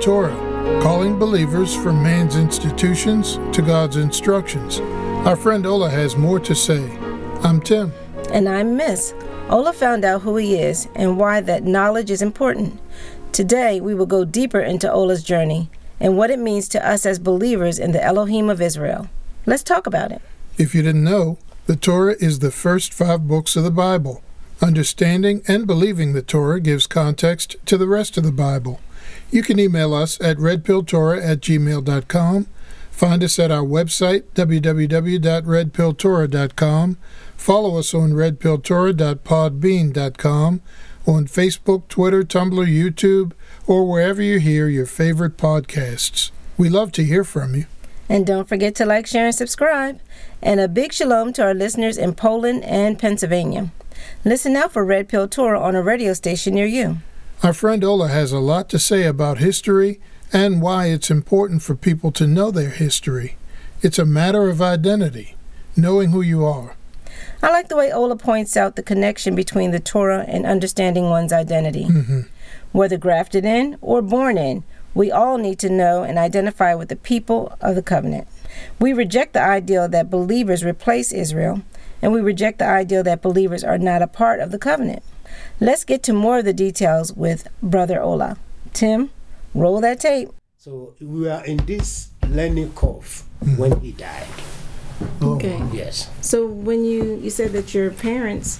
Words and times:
Torah, 0.00 0.34
calling 0.82 1.18
believers 1.18 1.76
from 1.76 2.02
man's 2.02 2.34
institutions 2.34 3.38
to 3.52 3.60
God's 3.60 3.96
instructions. 3.96 4.80
Our 5.26 5.36
friend 5.36 5.66
Ola 5.66 5.90
has 5.90 6.16
more 6.16 6.40
to 6.40 6.54
say. 6.54 6.90
I'm 7.42 7.60
Tim. 7.60 7.92
And 8.32 8.48
I'm 8.48 8.78
Miss. 8.78 9.12
Ola 9.50 9.74
found 9.74 10.06
out 10.06 10.22
who 10.22 10.36
he 10.36 10.56
is 10.56 10.88
and 10.94 11.18
why 11.18 11.42
that 11.42 11.64
knowledge 11.64 12.10
is 12.10 12.22
important. 12.22 12.80
Today, 13.32 13.78
we 13.78 13.94
will 13.94 14.06
go 14.06 14.24
deeper 14.24 14.60
into 14.60 14.90
Ola's 14.90 15.22
journey 15.22 15.68
and 16.00 16.16
what 16.16 16.30
it 16.30 16.38
means 16.38 16.66
to 16.70 16.88
us 16.88 17.04
as 17.04 17.18
believers 17.18 17.78
in 17.78 17.92
the 17.92 18.02
Elohim 18.02 18.48
of 18.48 18.62
Israel. 18.62 19.10
Let's 19.44 19.62
talk 19.62 19.86
about 19.86 20.12
it. 20.12 20.22
If 20.56 20.74
you 20.74 20.80
didn't 20.80 21.04
know, 21.04 21.36
the 21.66 21.76
Torah 21.76 22.16
is 22.18 22.38
the 22.38 22.50
first 22.50 22.94
five 22.94 23.28
books 23.28 23.54
of 23.54 23.64
the 23.64 23.70
Bible. 23.70 24.22
Understanding 24.62 25.42
and 25.46 25.66
believing 25.66 26.14
the 26.14 26.22
Torah 26.22 26.58
gives 26.60 26.86
context 26.86 27.56
to 27.66 27.76
the 27.76 27.86
rest 27.86 28.16
of 28.16 28.24
the 28.24 28.32
Bible. 28.32 28.80
You 29.30 29.42
can 29.42 29.60
email 29.60 29.94
us 29.94 30.20
at 30.20 30.36
redpilltorah 30.38 31.24
at 31.24 31.40
gmail.com. 31.40 32.46
Find 32.90 33.24
us 33.24 33.38
at 33.38 33.50
our 33.50 33.64
website, 33.64 34.24
www.redpilltorah.com. 34.34 36.98
Follow 37.36 37.78
us 37.78 37.94
on 37.94 38.10
redpilltorah.podbean.com, 38.10 40.60
on 41.06 41.26
Facebook, 41.26 41.88
Twitter, 41.88 42.22
Tumblr, 42.22 42.66
YouTube, 42.66 43.32
or 43.66 43.88
wherever 43.88 44.20
you 44.20 44.38
hear 44.38 44.68
your 44.68 44.84
favorite 44.84 45.38
podcasts. 45.38 46.30
We 46.58 46.68
love 46.68 46.92
to 46.92 47.02
hear 47.04 47.24
from 47.24 47.54
you. 47.54 47.64
And 48.10 48.26
don't 48.26 48.48
forget 48.48 48.74
to 48.74 48.84
like, 48.84 49.06
share, 49.06 49.26
and 49.26 49.34
subscribe. 49.34 50.00
And 50.42 50.60
a 50.60 50.68
big 50.68 50.92
shalom 50.92 51.32
to 51.34 51.42
our 51.42 51.54
listeners 51.54 51.96
in 51.96 52.14
Poland 52.14 52.64
and 52.64 52.98
Pennsylvania. 52.98 53.70
Listen 54.24 54.56
out 54.56 54.72
for 54.72 54.84
Red 54.84 55.08
Pill 55.08 55.28
Torah 55.28 55.60
on 55.60 55.74
a 55.74 55.82
radio 55.82 56.12
station 56.12 56.54
near 56.54 56.66
you. 56.66 56.98
Our 57.42 57.54
friend 57.54 57.82
Ola 57.82 58.08
has 58.08 58.32
a 58.32 58.38
lot 58.38 58.68
to 58.68 58.78
say 58.78 59.04
about 59.04 59.38
history 59.38 59.98
and 60.30 60.60
why 60.60 60.88
it's 60.88 61.10
important 61.10 61.62
for 61.62 61.74
people 61.74 62.12
to 62.12 62.26
know 62.26 62.50
their 62.50 62.68
history. 62.68 63.36
It's 63.80 63.98
a 63.98 64.04
matter 64.04 64.50
of 64.50 64.60
identity, 64.60 65.36
knowing 65.74 66.10
who 66.10 66.20
you 66.20 66.44
are. 66.44 66.76
I 67.42 67.48
like 67.48 67.68
the 67.68 67.76
way 67.76 67.90
Ola 67.90 68.16
points 68.16 68.58
out 68.58 68.76
the 68.76 68.82
connection 68.82 69.34
between 69.34 69.70
the 69.70 69.80
Torah 69.80 70.26
and 70.28 70.44
understanding 70.44 71.04
one's 71.04 71.32
identity. 71.32 71.86
Mm-hmm. 71.86 72.20
Whether 72.72 72.98
grafted 72.98 73.46
in 73.46 73.78
or 73.80 74.02
born 74.02 74.36
in, 74.36 74.62
we 74.92 75.10
all 75.10 75.38
need 75.38 75.58
to 75.60 75.70
know 75.70 76.02
and 76.02 76.18
identify 76.18 76.74
with 76.74 76.90
the 76.90 76.96
people 76.96 77.56
of 77.62 77.74
the 77.74 77.82
covenant. 77.82 78.28
We 78.78 78.92
reject 78.92 79.32
the 79.32 79.42
ideal 79.42 79.88
that 79.88 80.10
believers 80.10 80.62
replace 80.62 81.10
Israel, 81.10 81.62
and 82.02 82.12
we 82.12 82.20
reject 82.20 82.58
the 82.58 82.68
ideal 82.68 83.02
that 83.04 83.22
believers 83.22 83.64
are 83.64 83.78
not 83.78 84.02
a 84.02 84.06
part 84.06 84.40
of 84.40 84.50
the 84.50 84.58
covenant. 84.58 85.02
Let's 85.62 85.84
get 85.84 86.02
to 86.04 86.14
more 86.14 86.38
of 86.38 86.46
the 86.46 86.54
details 86.54 87.12
with 87.12 87.46
Brother 87.62 88.00
Ola. 88.00 88.38
Tim, 88.72 89.10
roll 89.54 89.78
that 89.82 90.00
tape. 90.00 90.30
So 90.56 90.94
we 90.98 91.28
were 91.28 91.42
in 91.44 91.58
this 91.66 92.08
learning 92.26 92.72
curve 92.72 93.24
when 93.58 93.78
he 93.80 93.92
died. 93.92 94.26
Okay. 95.20 95.62
Yes. 95.70 96.08
So 96.22 96.46
when 96.46 96.86
you 96.86 97.20
you 97.22 97.28
said 97.28 97.52
that 97.52 97.74
your 97.74 97.90
parents 97.90 98.58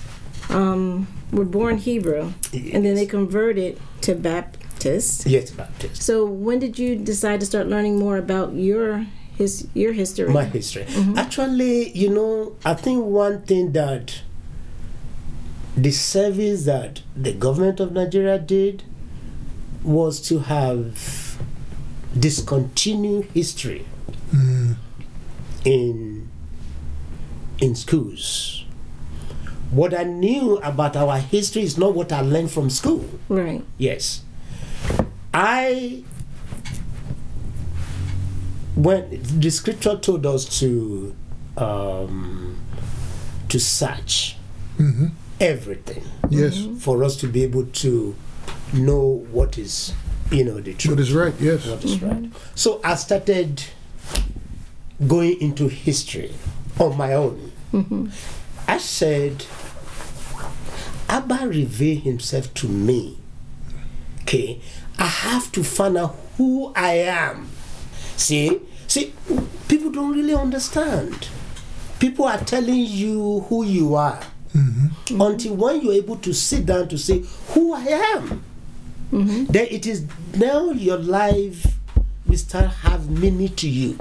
um, 0.51 1.09
were 1.33 1.47
born 1.47 1.79
Hebrew 1.79 2.35
and 2.53 2.85
then 2.85 2.95
they 2.97 3.07
converted 3.07 3.81
to 4.03 4.15
Baptist. 4.15 5.25
Yes, 5.25 5.51
Baptist. 5.51 6.03
So 6.03 6.27
when 6.27 6.59
did 6.59 6.79
you 6.79 6.97
decide 6.97 7.41
to 7.41 7.47
start 7.47 7.67
learning 7.67 7.99
more 7.99 8.19
about 8.19 8.53
your 8.53 9.07
his 9.39 9.69
your 9.73 9.95
history? 9.95 10.29
My 10.29 10.45
history. 10.45 10.85
Actually, 11.17 11.97
you 11.97 12.11
know, 12.11 12.57
I 12.63 12.75
think 12.75 13.07
one 13.07 13.41
thing 13.43 13.73
that 13.73 14.21
the 15.77 15.91
service 15.91 16.65
that 16.65 17.03
the 17.17 17.33
government 17.33 17.81
of 17.81 17.93
Nigeria 17.93 18.39
did 18.39 18.83
was 19.83 20.21
to 20.29 20.41
have 20.41 21.39
discontinued 22.19 23.25
history 23.33 23.87
Mm, 24.33 24.77
in 25.65 26.29
in 27.59 27.75
schools. 27.75 28.65
What 29.73 29.93
I 29.93 30.05
knew 30.05 30.57
about 30.59 30.97
our 30.97 31.19
history 31.19 31.63
is 31.63 31.77
not 31.77 31.95
what 31.95 32.13
I 32.13 32.21
learned 32.21 32.51
from 32.53 32.71
school. 32.71 33.05
Right. 33.29 33.65
Yes. 33.77 34.23
I 35.35 36.05
when 38.77 39.21
the 39.41 39.51
scripture 39.51 39.97
told 39.97 40.25
us 40.27 40.61
to 40.61 41.15
um, 41.57 42.57
to 43.49 43.59
search 43.61 44.37
hmm 44.77 45.09
everything 45.41 46.03
Yes. 46.29 46.67
for 46.81 47.03
us 47.03 47.17
to 47.17 47.27
be 47.27 47.43
able 47.43 47.67
to 47.67 48.15
know 48.73 49.25
what 49.33 49.59
is 49.59 49.93
you 50.31 50.45
know 50.45 50.61
the 50.61 50.75
truth 50.75 50.97
What 50.97 51.01
is 51.01 51.13
right? 51.13 51.35
Yes. 51.41 51.67
what 51.67 51.85
is 51.85 52.01
right. 52.03 52.31
So 52.55 52.81
I 52.85 52.95
started 52.95 53.65
going 55.07 55.41
into 55.41 55.67
history 55.69 56.33
on 56.79 56.97
my 56.97 57.15
own. 57.15 57.51
Mm-hmm. 57.73 58.09
I 58.69 58.79
said, 58.79 59.45
Abba 61.09 61.49
revealed 61.49 62.03
himself 62.05 62.53
to 62.55 62.69
me. 62.69 63.19
Okay, 64.23 64.61
I 64.99 65.07
have 65.07 65.51
to 65.53 65.65
find 65.65 65.97
out 65.99 66.17
who 66.37 66.73
I 66.77 66.93
am. 66.93 67.49
See, 68.17 68.61
see, 68.87 69.13
people 69.69 69.91
don't 69.91 70.13
really 70.13 70.35
understand. 70.35 71.29
People 71.99 72.27
are 72.27 72.39
telling 72.39 72.77
you 72.87 73.41
who 73.49 73.65
you 73.65 73.95
are 73.97 74.21
Mm-hmm. 74.55 75.21
until 75.21 75.55
when 75.55 75.81
you're 75.81 75.93
able 75.93 76.17
to 76.17 76.35
sit 76.35 76.67
down 76.67 76.89
to 76.89 76.99
say 76.99 77.23
who 77.55 77.73
I 77.73 77.83
am 78.17 78.45
mm-hmm. 79.13 79.45
then 79.45 79.67
it 79.71 79.87
is 79.87 80.07
now 80.37 80.71
your 80.71 80.99
life 80.99 81.77
will 82.27 82.37
start 82.37 82.67
have 82.87 83.11
meaning 83.11 83.55
to 83.57 83.69
you. 83.69 83.99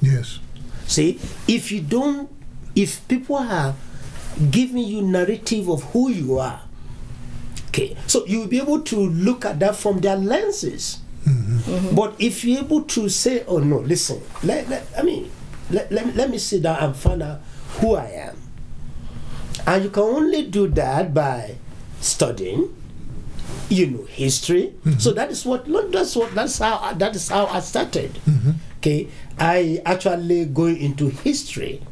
Yes. 0.00 0.38
See, 0.86 1.20
if 1.46 1.70
you 1.70 1.80
don't, 1.82 2.30
if 2.74 3.06
people 3.08 3.36
are 3.36 3.74
giving 4.50 4.78
you 4.84 5.02
narrative 5.02 5.68
of 5.68 5.82
who 5.92 6.10
you 6.10 6.38
are, 6.38 6.62
okay, 7.68 7.96
so 8.06 8.24
you 8.26 8.40
will 8.40 8.46
be 8.48 8.58
able 8.58 8.80
to 8.82 8.96
look 8.96 9.44
at 9.44 9.58
that 9.60 9.76
from 9.76 10.00
their 10.00 10.16
lenses. 10.16 11.00
Mm-hmm. 11.26 11.94
But 11.94 12.14
if 12.18 12.44
you're 12.44 12.60
able 12.60 12.82
to 12.84 13.08
say, 13.10 13.44
oh 13.46 13.58
no, 13.58 13.78
listen, 13.80 14.22
let, 14.42 14.68
let, 14.68 14.86
I 14.96 15.02
mean, 15.02 15.30
let, 15.70 15.92
let, 15.92 16.16
let 16.16 16.30
me 16.30 16.38
sit 16.38 16.62
down 16.62 16.78
and 16.78 16.96
find 16.96 17.22
out 17.22 17.40
who 17.80 17.96
I 17.96 18.06
am. 18.06 18.36
And 19.68 19.84
you 19.84 19.90
can 19.90 20.02
only 20.02 20.44
do 20.44 20.66
that 20.68 21.12
by 21.12 21.56
studying, 22.00 22.74
you 23.68 23.86
know, 23.88 24.04
history. 24.04 24.72
Mm-hmm. 24.80 24.98
So 24.98 25.12
that 25.12 25.30
is 25.30 25.44
what 25.44 25.66
that's 25.92 26.16
what 26.16 26.34
that's 26.34 26.58
how 26.58 26.94
that 26.94 27.14
is 27.14 27.28
how 27.28 27.44
I 27.44 27.60
started. 27.60 28.14
Mm-hmm. 28.24 28.52
Okay, 28.78 29.08
I 29.38 29.82
actually 29.84 30.46
go 30.46 30.64
into 30.64 31.10
history. 31.10 31.82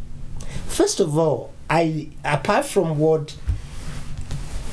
First 0.68 1.00
of 1.00 1.18
all, 1.18 1.52
I 1.68 2.08
apart 2.24 2.64
from 2.64 2.98
what 2.98 3.36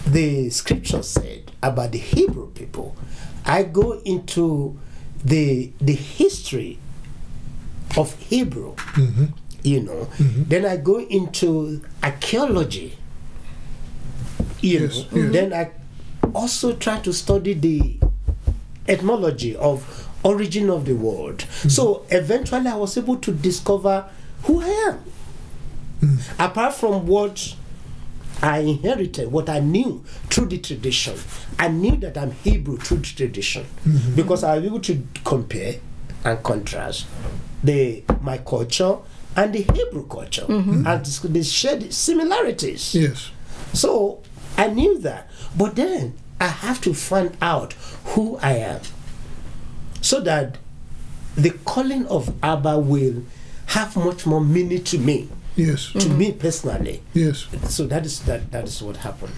the 0.08 0.50
scripture 0.50 1.04
said 1.04 1.52
about 1.62 1.92
the 1.92 1.98
Hebrew 1.98 2.52
people, 2.52 2.96
I 3.46 3.64
go 3.64 4.00
into 4.06 4.80
the 5.26 5.74
the 5.82 5.94
history 5.96 6.80
of 7.98 8.16
Hebrew. 8.16 8.76
Mm-hmm. 8.96 9.26
You 9.64 9.82
know, 9.82 10.08
mm-hmm. 10.18 10.44
then 10.48 10.66
I 10.66 10.78
go 10.78 11.00
into 11.00 11.82
archaeology. 12.02 12.98
You 14.62 14.80
Yes, 14.82 15.12
know, 15.12 15.22
yes. 15.24 15.32
then 15.34 15.54
I 15.54 15.72
also 16.34 16.76
try 16.76 17.00
to 17.02 17.14
study 17.14 17.54
the 17.54 17.98
etymology 18.88 19.56
of 19.56 20.10
origin 20.24 20.70
of 20.70 20.86
the 20.86 20.94
world. 20.96 21.40
Mm-hmm. 21.40 21.70
So 21.70 22.06
eventually, 22.10 22.68
I 22.68 22.76
was 22.76 22.98
able 22.98 23.18
to 23.18 23.32
discover 23.32 24.06
who 24.44 24.62
I 24.62 24.68
am. 24.68 25.00
Mm-hmm. 26.02 26.42
Apart 26.42 26.74
from 26.76 27.08
what 27.08 27.56
I 28.42 28.60
inherited, 28.60 29.32
what 29.32 29.48
I 29.50 29.60
knew 29.60 30.04
through 30.30 30.48
the 30.48 30.58
tradition, 30.58 31.16
I 31.58 31.70
knew 31.70 31.96
that 31.98 32.18
I'm 32.18 32.32
Hebrew 32.32 32.78
through 32.78 32.98
the 32.98 33.06
tradition 33.08 33.66
because 34.16 34.44
I 34.44 34.56
was 34.58 34.66
able 34.66 34.82
to 34.82 35.02
compare 35.24 35.76
and 36.26 36.44
contrast 36.44 37.06
the 37.64 38.04
my 38.22 38.38
culture 38.40 38.98
and 39.36 39.54
the 39.54 39.62
Hebrew 39.64 40.08
culture, 40.08 40.46
and 40.48 40.86
they 41.06 41.44
shared 41.44 41.94
similarities. 41.94 42.94
Yes. 42.96 43.32
So 43.74 44.22
I 44.58 44.68
knew 44.68 45.00
that. 45.00 45.30
But 45.58 45.76
then 45.76 46.14
I 46.40 46.48
have 46.48 46.82
to 46.82 46.94
find 46.94 47.36
out 47.42 47.74
who 48.14 48.38
I 48.42 48.54
am 48.58 48.82
so 50.02 50.20
that 50.22 50.58
the 51.36 51.52
calling 51.66 52.06
of 52.08 52.34
Abba 52.44 52.78
will 52.80 53.24
have 53.68 53.96
much 53.96 54.26
more 54.26 54.42
meaning 54.42 54.84
to 54.84 54.98
me, 54.98 55.30
Yes. 55.56 55.92
to 55.94 56.10
me 56.10 56.32
personally. 56.32 57.02
Yes. 57.14 57.48
So 57.70 57.88
that 57.88 58.06
is 58.06 58.20
that 58.22 58.52
that 58.52 58.66
is 58.66 58.82
what 58.84 58.98
happened. 58.98 59.34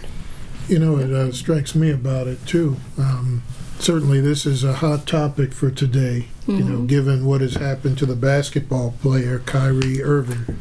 You 0.68 0.80
know, 0.80 0.98
it 0.98 1.12
uh, 1.12 1.31
strikes 1.31 1.75
me 1.75 1.91
about 1.91 2.27
it 2.27 2.44
too. 2.48 2.77
Um, 2.98 3.44
certainly, 3.80 4.19
this 4.19 4.45
is 4.45 4.63
a 4.63 4.74
hot 4.74 5.06
topic 5.06 5.53
for 5.53 5.69
today. 5.69 6.25
You 6.47 6.63
know, 6.63 6.81
given 6.81 7.25
what 7.25 7.42
has 7.42 7.56
happened 7.56 7.97
to 7.97 8.06
the 8.06 8.15
basketball 8.15 8.94
player 9.01 9.39
Kyrie 9.39 10.03
Irving, 10.03 10.57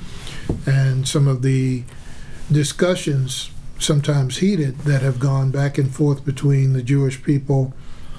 and 0.66 1.06
some 1.06 1.28
of 1.28 1.42
the 1.42 1.82
discussions, 2.50 3.50
sometimes 3.78 4.38
heated, 4.38 4.78
that 4.80 5.02
have 5.02 5.18
gone 5.20 5.50
back 5.50 5.76
and 5.76 5.94
forth 5.94 6.24
between 6.24 6.72
the 6.72 6.82
Jewish 6.82 7.22
people 7.22 7.74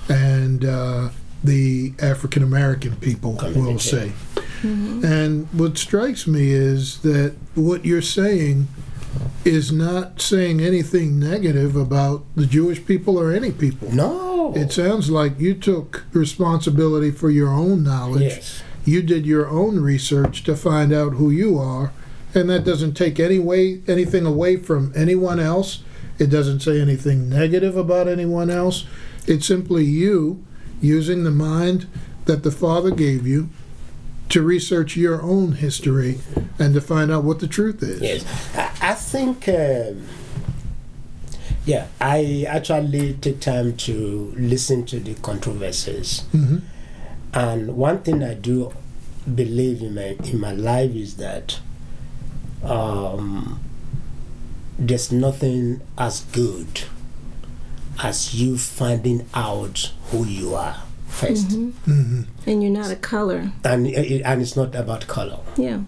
and 0.07 0.63
uh, 0.63 1.09
the 1.43 1.93
African 1.99 2.43
American 2.43 2.95
people, 2.97 3.31
we'll 3.41 3.51
Community. 3.51 3.79
say. 3.79 4.11
And 4.63 5.47
what 5.53 5.77
strikes 5.77 6.25
me 6.25 6.51
is 6.51 6.99
that 6.99 7.35
what 7.53 7.85
you're 7.85 8.01
saying 8.01 8.67
is 9.43 9.71
not 9.71 10.19
saying 10.21 10.59
anything 10.59 11.19
negative 11.19 11.75
about 11.75 12.25
the 12.35 12.45
Jewish 12.47 12.83
people 12.83 13.19
or 13.19 13.31
any 13.31 13.51
people. 13.51 13.91
No. 13.91 14.34
It 14.53 14.71
sounds 14.71 15.09
like 15.09 15.39
you 15.39 15.53
took 15.55 16.05
responsibility 16.13 17.11
for 17.11 17.29
your 17.29 17.49
own 17.49 17.83
knowledge. 17.83 18.21
yes. 18.23 18.63
You 18.85 19.01
did 19.01 19.25
your 19.25 19.47
own 19.49 19.79
research 19.79 20.43
to 20.43 20.55
find 20.55 20.93
out 20.93 21.13
who 21.13 21.31
you 21.31 21.57
are, 21.57 21.91
and 22.35 22.49
that 22.51 22.63
doesn't 22.63 22.93
take 22.93 23.19
any 23.19 23.39
way 23.39 23.81
anything 23.87 24.25
away 24.27 24.57
from 24.57 24.93
anyone 24.95 25.39
else. 25.39 25.81
It 26.19 26.27
doesn't 26.27 26.59
say 26.59 26.79
anything 26.79 27.27
negative 27.27 27.75
about 27.75 28.07
anyone 28.07 28.49
else. 28.51 28.85
It's 29.25 29.47
simply 29.47 29.83
you 29.85 30.43
using 30.81 31.23
the 31.23 31.31
mind 31.31 31.87
that 32.25 32.43
the 32.43 32.51
Father 32.51 32.91
gave 32.91 33.25
you 33.25 33.49
to 34.29 34.41
research 34.43 34.95
your 34.95 35.21
own 35.21 35.53
history 35.53 36.19
and 36.59 36.73
to 36.75 36.81
find 36.81 37.11
out 37.11 37.23
what 37.23 37.39
the 37.39 37.47
truth 37.47 37.81
is. 37.81 38.01
Yes, 38.01 38.55
I, 38.55 38.91
I 38.91 38.93
think. 38.93 39.47
Um, 39.47 40.07
yeah, 41.65 41.87
I 41.99 42.45
actually 42.47 43.13
take 43.15 43.39
time 43.39 43.75
to 43.77 44.33
listen 44.37 44.85
to 44.87 44.99
the 44.99 45.15
controversies, 45.15 46.23
Mhm. 46.33 46.61
and 47.33 47.75
one 47.77 47.99
thing 47.99 48.23
I 48.23 48.33
do 48.35 48.71
believe 49.33 49.81
in 49.81 49.95
my 49.95 50.15
in 50.23 50.39
my 50.39 50.51
life 50.53 50.91
is 50.95 51.15
that 51.15 51.59
um, 52.63 53.59
there's 54.77 55.11
nothing 55.11 55.81
as 55.97 56.21
good 56.31 56.83
as 58.03 58.33
you 58.35 58.57
finding 58.57 59.25
out 59.33 59.91
who 60.11 60.25
you 60.25 60.53
are 60.55 60.81
1st 61.09 61.51
hmm 61.85 62.21
And 62.45 62.61
you're 62.63 62.71
not 62.71 62.91
a 62.91 62.95
color. 62.97 63.51
and 63.63 63.87
and 63.87 64.41
it's 64.41 64.55
not 64.55 64.75
about 64.75 65.07
color, 65.07 65.39
Yeah. 65.57 65.79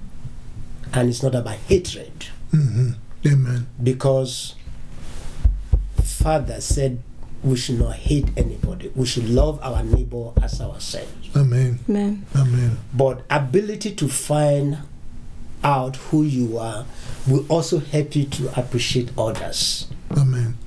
and 0.93 1.09
it's 1.09 1.21
not 1.23 1.35
about 1.35 1.55
hatred. 1.67 2.27
hmm 2.51 2.91
Amen. 3.25 3.67
because 3.83 4.55
father 6.17 6.59
said 6.59 7.01
we 7.43 7.55
should 7.55 7.79
not 7.79 7.95
hate 7.95 8.27
anybody 8.35 8.91
we 8.95 9.05
should 9.05 9.29
love 9.29 9.59
our 9.61 9.83
neighbor 9.83 10.31
as 10.41 10.59
ourselves 10.59 11.11
Amen. 11.35 11.79
Amen. 11.87 12.25
Amen. 12.35 12.77
but 12.93 13.21
ability 13.29 13.93
to 13.95 14.07
find 14.07 14.79
out 15.63 15.95
who 15.97 16.23
you 16.23 16.57
are 16.57 16.85
will 17.27 17.45
also 17.49 17.79
help 17.79 18.15
you 18.15 18.25
to 18.25 18.59
appreciate 18.59 19.11
others 19.17 19.87
Amen. 20.17 20.57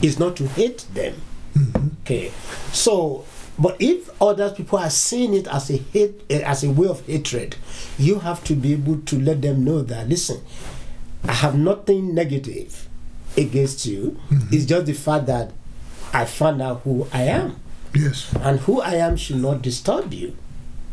it's 0.00 0.18
not 0.18 0.36
to 0.36 0.46
hate 0.48 0.86
them 0.94 1.14
hmm 1.54 1.88
okay 2.02 2.30
so 2.72 3.24
but 3.58 3.76
if 3.80 4.10
other 4.22 4.50
people 4.50 4.78
are 4.78 4.90
seeing 4.90 5.34
it 5.34 5.46
as 5.48 5.70
a 5.70 5.76
hate 5.76 6.20
eh, 6.30 6.40
as 6.40 6.62
a 6.64 6.70
way 6.70 6.86
of 6.88 7.04
hatred 7.06 7.56
you 7.98 8.20
have 8.20 8.42
to 8.44 8.54
be 8.54 8.72
able 8.72 8.98
to 9.02 9.18
let 9.20 9.42
them 9.42 9.64
know 9.64 9.82
that 9.82 10.08
listen 10.08 10.40
i 11.24 11.32
have 11.32 11.56
nothing 11.56 12.14
negative 12.14 12.88
against 13.36 13.86
you 13.86 14.18
it's 14.52 14.64
just 14.66 14.86
the 14.86 14.92
fact 14.92 15.26
that 15.26 15.50
i 16.12 16.24
found 16.24 16.60
out 16.62 16.80
who 16.82 17.06
i 17.12 17.22
am 17.22 17.56
Yes. 17.94 18.32
and 18.40 18.60
who 18.60 18.80
i 18.80 18.94
am 18.94 19.16
should 19.16 19.36
not 19.36 19.62
disturb 19.62 20.12
you 20.12 20.36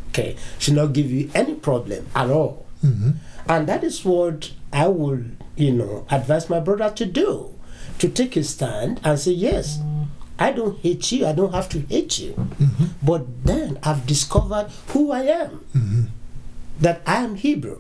okay 0.10 0.36
should 0.60 0.76
not 0.76 0.94
give 0.94 1.10
you 1.12 1.30
any 1.34 1.56
problem 1.56 2.08
at 2.16 2.30
all 2.30 2.66
hmm 2.82 3.12
and 3.48 3.68
that 3.68 3.84
is 3.84 4.06
what 4.06 4.52
I 4.72 4.88
would, 4.88 5.36
you 5.58 5.72
know, 5.74 6.06
advise 6.10 6.48
my 6.50 6.62
brother 6.62 6.90
to 6.92 7.06
do. 7.06 7.54
To 8.00 8.08
take 8.08 8.38
a 8.38 8.44
stand 8.44 9.02
and 9.04 9.20
say, 9.20 9.32
yes, 9.32 9.80
I 10.40 10.52
don't 10.54 10.80
hate 10.80 11.12
you, 11.12 11.26
I 11.28 11.34
don't 11.34 11.52
have 11.54 11.68
to 11.70 11.80
hate 11.82 12.20
you. 12.20 12.32
hmm 12.34 12.86
But 13.04 13.44
then 13.44 13.78
I've 13.84 14.06
discovered 14.06 14.68
who 14.90 15.12
I 15.12 15.24
am, 15.24 15.50
hmm 15.74 16.04
that 16.80 17.02
I 17.06 17.16
am 17.24 17.36
Hebrew. 17.36 17.80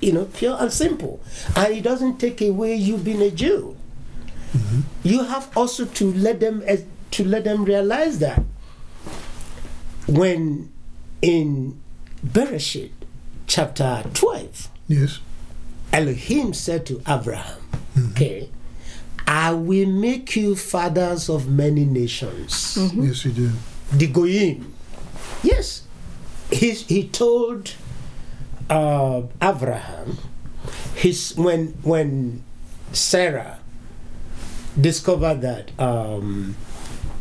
You 0.00 0.12
know, 0.12 0.24
pure 0.26 0.56
and 0.58 0.72
simple. 0.72 1.20
And 1.56 1.74
it 1.74 1.82
doesn't 1.82 2.18
take 2.18 2.40
away 2.42 2.74
you 2.74 2.96
being 2.98 3.22
a 3.22 3.30
Jew. 3.30 3.76
Mm-hmm. 4.56 4.80
You 5.02 5.24
have 5.24 5.50
also 5.56 5.84
to 5.86 6.12
let 6.12 6.40
them 6.40 6.62
eh, 6.66 6.78
to 7.12 7.24
let 7.24 7.44
them 7.44 7.64
realize 7.64 8.18
that 8.18 8.42
when 10.06 10.72
in 11.22 11.80
Bereshit 12.24 12.90
chapter 13.46 14.02
12 14.14 14.68
Yes. 14.88 15.20
Elohim 15.92 16.52
said 16.52 16.86
to 16.86 17.00
Abraham, 17.08 17.58
mm-hmm. 17.94 18.10
Okay, 18.12 18.48
I 19.26 19.52
will 19.52 19.88
make 19.88 20.36
you 20.36 20.54
fathers 20.54 21.28
of 21.28 21.48
many 21.48 21.84
nations. 21.84 22.76
Mm-hmm. 22.76 23.04
Yes, 23.04 23.22
he 23.22 23.32
did. 23.32 23.52
The 23.92 24.06
Goyim. 24.08 24.72
Yes. 25.42 25.82
He, 26.50 26.70
he 26.72 27.08
told 27.08 27.72
uh, 28.70 29.22
Abraham 29.42 30.18
his 30.94 31.34
when 31.36 31.68
when 31.82 32.42
Sarah 32.92 33.58
discovered 34.80 35.40
that 35.42 35.70
um, 35.80 36.56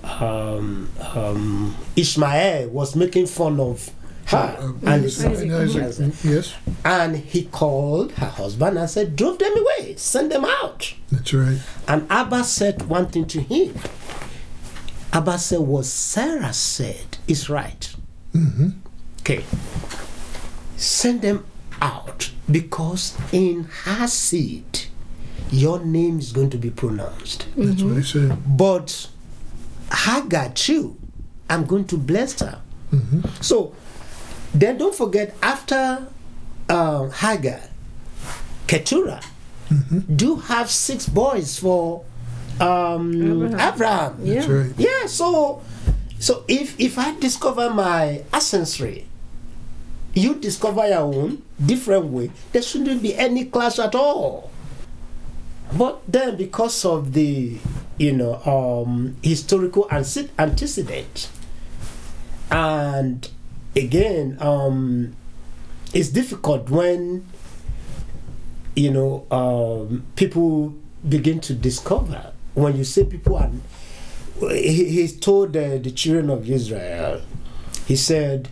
um, 0.03 0.89
um, 1.13 1.75
Ishmael 1.95 2.69
was 2.69 2.95
making 2.95 3.27
fun 3.27 3.59
of 3.59 3.91
her 4.27 4.37
Uh, 4.59 4.71
and 4.87 5.03
his 5.03 5.19
and 5.23 5.35
Isaac, 5.53 6.13
yes, 6.23 6.53
and 6.83 7.15
he 7.17 7.45
called 7.45 8.11
her 8.13 8.25
husband 8.29 8.77
and 8.77 8.89
said, 8.89 9.15
Drove 9.15 9.37
them 9.37 9.53
away, 9.57 9.95
send 9.97 10.31
them 10.31 10.45
out. 10.45 10.93
that's 11.11 11.31
right. 11.33 11.59
And 11.87 12.07
Abba 12.09 12.43
said 12.43 12.87
one 12.89 13.07
thing 13.07 13.25
to 13.27 13.41
him. 13.41 13.75
Abba 15.13 15.37
said, 15.37 15.59
What 15.59 15.85
Sarah 15.85 16.53
said 16.53 17.17
is 17.27 17.49
right. 17.49 17.93
hmm 18.33 18.69
Okay. 19.21 19.43
Send 20.77 21.21
them 21.21 21.45
out 21.81 22.31
because 22.49 23.17
in 23.31 23.65
her 23.83 24.07
seed, 24.07 24.85
your 25.51 25.79
name 25.79 26.19
is 26.19 26.31
going 26.31 26.49
to 26.51 26.57
be 26.57 26.69
pronounced. 26.69 27.47
That's 27.55 27.81
what 27.81 27.97
he 27.97 28.03
said. 28.03 28.37
But 28.57 29.09
Hagar, 29.91 30.49
too, 30.49 30.97
I'm 31.49 31.65
going 31.65 31.85
to 31.87 31.97
bless 31.97 32.39
her. 32.39 32.61
hmm 32.91 33.21
So 33.41 33.73
then 34.53 34.77
don't 34.77 34.95
forget, 34.95 35.35
after 35.41 36.07
uh, 36.69 37.09
Hagar, 37.09 37.61
Keturah 38.67 39.21
do 40.15 40.35
have 40.37 40.69
six 40.69 41.07
boys 41.09 41.57
for 41.59 42.03
um, 42.59 43.13
Abraham. 43.21 43.73
Abraham. 43.73 44.19
Yeah. 44.23 44.33
That's 44.35 44.47
right. 44.47 44.71
Yeah, 44.77 45.05
so 45.07 45.61
so 46.19 46.43
if 46.47 46.79
if 46.79 46.97
I 46.97 47.17
discover 47.19 47.69
my 47.69 48.23
ancestry, 48.33 49.04
you 50.15 50.35
discover 50.35 50.87
your 50.87 50.99
own 51.01 51.41
different 51.63 52.05
way, 52.07 52.31
there 52.51 52.61
shouldn't 52.61 53.01
be 53.01 53.15
any 53.15 53.45
clash 53.45 53.79
at 53.79 53.93
all. 53.95 54.49
But 55.77 56.01
then 56.07 56.37
because 56.37 56.85
of 56.85 57.13
the 57.13 57.57
you 57.97 58.13
know 58.13 58.35
um, 58.45 59.15
historical 59.21 59.87
ante- 59.91 60.29
antecedent, 60.39 61.29
and 62.49 63.29
again 63.75 64.37
um, 64.39 65.15
it's 65.93 66.09
difficult 66.09 66.69
when 66.69 67.25
you 68.75 68.91
know 68.91 69.25
um, 69.31 70.05
people 70.15 70.73
begin 71.07 71.39
to 71.39 71.53
discover 71.53 72.31
when 72.55 72.77
you 72.77 72.83
say 72.83 73.03
people 73.03 73.35
are 73.35 73.49
he, 74.39 74.85
he 74.85 75.07
told 75.07 75.55
uh, 75.55 75.77
the 75.77 75.91
children 75.91 76.29
of 76.29 76.49
Israel, 76.49 77.21
he 77.87 77.95
said, 77.95 78.49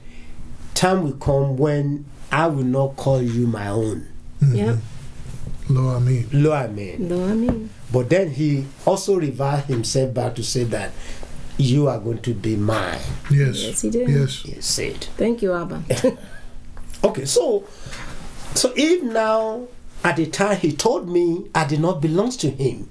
Time 0.84 1.04
will 1.06 1.14
come 1.14 1.56
when 1.56 2.04
I 2.30 2.48
will 2.48 2.66
not 2.66 2.98
call 2.98 3.22
you 3.22 3.48
my 3.48 3.70
own. 3.70 4.06
Mm-hmm. 4.42 4.56
Yep. 4.56 4.76
Lo, 5.70 5.96
I 5.96 6.00
mean. 6.00 6.28
Lo, 6.34 6.52
I 6.52 6.68
mean. 6.68 7.08
No, 7.08 7.24
I 7.24 7.34
mean. 7.34 7.70
But 7.90 8.10
then 8.10 8.32
he 8.32 8.66
also 8.86 9.16
reversed 9.16 9.68
himself 9.68 10.14
back 10.14 10.36
to 10.36 10.44
say 10.44 10.66
that 10.66 10.92
you 11.58 11.88
are 11.88 12.00
going 12.00 12.22
to 12.24 12.34
be 12.34 12.58
mine. 12.58 13.00
Yes. 13.32 13.64
Yes, 13.64 13.80
he 13.82 13.92
did. 13.92 14.10
Yes. 14.10 14.42
He 14.42 14.60
said. 14.60 15.06
Thank 15.16 15.42
you, 15.42 15.54
Abba. 15.54 15.84
Okay, 17.06 17.24
so 17.26 17.66
so 18.56 18.74
if 18.76 19.04
now 19.04 19.68
at 20.04 20.18
the 20.18 20.26
time 20.26 20.58
he 20.58 20.74
told 20.74 21.08
me 21.08 21.46
I 21.56 21.64
did 21.66 21.80
not 21.80 22.02
belong 22.02 22.32
to 22.32 22.50
him. 22.50 22.90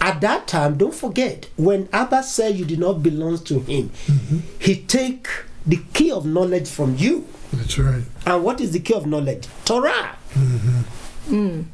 At 0.00 0.20
that 0.20 0.46
time, 0.46 0.76
don't 0.78 0.94
forget, 0.94 1.48
when 1.56 1.88
Abba 1.92 2.22
said 2.22 2.54
you 2.56 2.64
did 2.64 2.78
not 2.78 3.02
belong 3.02 3.38
to 3.44 3.58
him, 3.60 3.90
mm-hmm. 4.06 4.38
he 4.60 4.76
take 4.76 5.28
the 5.68 5.78
key 5.92 6.10
of 6.10 6.24
knowledge 6.24 6.68
from 6.68 6.96
you. 6.96 7.26
That's 7.52 7.78
right. 7.78 8.02
And 8.26 8.42
what 8.42 8.60
is 8.60 8.72
the 8.72 8.80
key 8.80 8.94
of 8.94 9.06
knowledge? 9.06 9.46
Torah. 9.64 10.16
Mm-hmm. 10.32 11.34
Mm. 11.34 11.64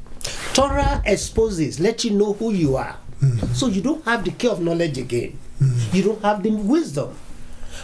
Torah 0.53 1.01
exposes, 1.05 1.79
let 1.79 2.03
you 2.03 2.11
know 2.11 2.33
who 2.33 2.51
you 2.51 2.75
are. 2.75 2.97
Mm-hmm. 3.21 3.53
So 3.53 3.67
you 3.67 3.81
don't 3.81 4.03
have 4.05 4.25
the 4.25 4.31
key 4.31 4.49
of 4.49 4.61
knowledge 4.61 4.97
again. 4.97 5.39
Mm-hmm. 5.61 5.95
You 5.95 6.03
don't 6.03 6.21
have 6.23 6.43
the 6.43 6.51
wisdom. 6.51 7.15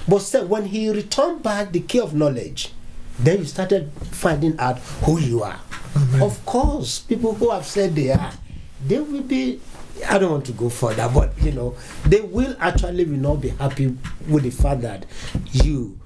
But 0.08 0.20
still, 0.20 0.48
when 0.48 0.66
he 0.66 0.90
returned 0.90 1.44
back 1.44 1.72
the 1.72 1.80
key 1.80 2.00
of 2.02 2.14
knowledge, 2.14 2.74
then 3.18 3.40
you 3.40 3.46
started 3.46 3.92
finding 4.12 4.60
out 4.60 4.80
who 5.06 5.20
you 5.20 5.44
are. 5.44 5.60
Amen. 5.96 6.22
Of 6.22 6.46
course, 6.46 7.00
people 7.00 7.36
who 7.36 7.52
have 7.52 7.66
said 7.66 7.96
they 7.96 8.12
are, 8.12 8.32
they 8.86 9.00
will 9.00 9.22
be 9.22 9.62
I 10.08 10.18
don't 10.18 10.32
want 10.32 10.46
to 10.46 10.52
go 10.54 10.70
further, 10.70 11.10
but 11.14 11.34
you 11.42 11.52
know, 11.52 11.76
they 12.06 12.22
will 12.22 12.56
actually 12.60 13.06
will 13.06 13.18
not 13.18 13.42
be 13.42 13.50
happy 13.50 13.96
with 14.28 14.44
the 14.44 14.50
fact 14.50 14.82
that 14.82 15.06
you 15.52 16.00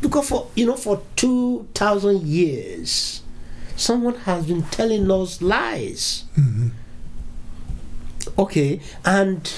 because 0.00 0.28
for 0.28 0.48
you 0.54 0.66
know 0.66 0.76
for 0.76 1.02
two 1.16 1.66
thousand 1.74 2.22
years 2.22 3.22
someone 3.76 4.14
has 4.14 4.46
been 4.46 4.62
telling 4.64 5.10
us 5.10 5.40
lies. 5.42 6.24
Okay, 8.38 8.80
and 9.04 9.52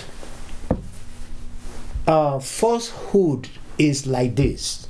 uh, 2.06 2.38
falsehood 2.38 3.48
is 3.78 4.06
like 4.06 4.36
this. 4.36 4.88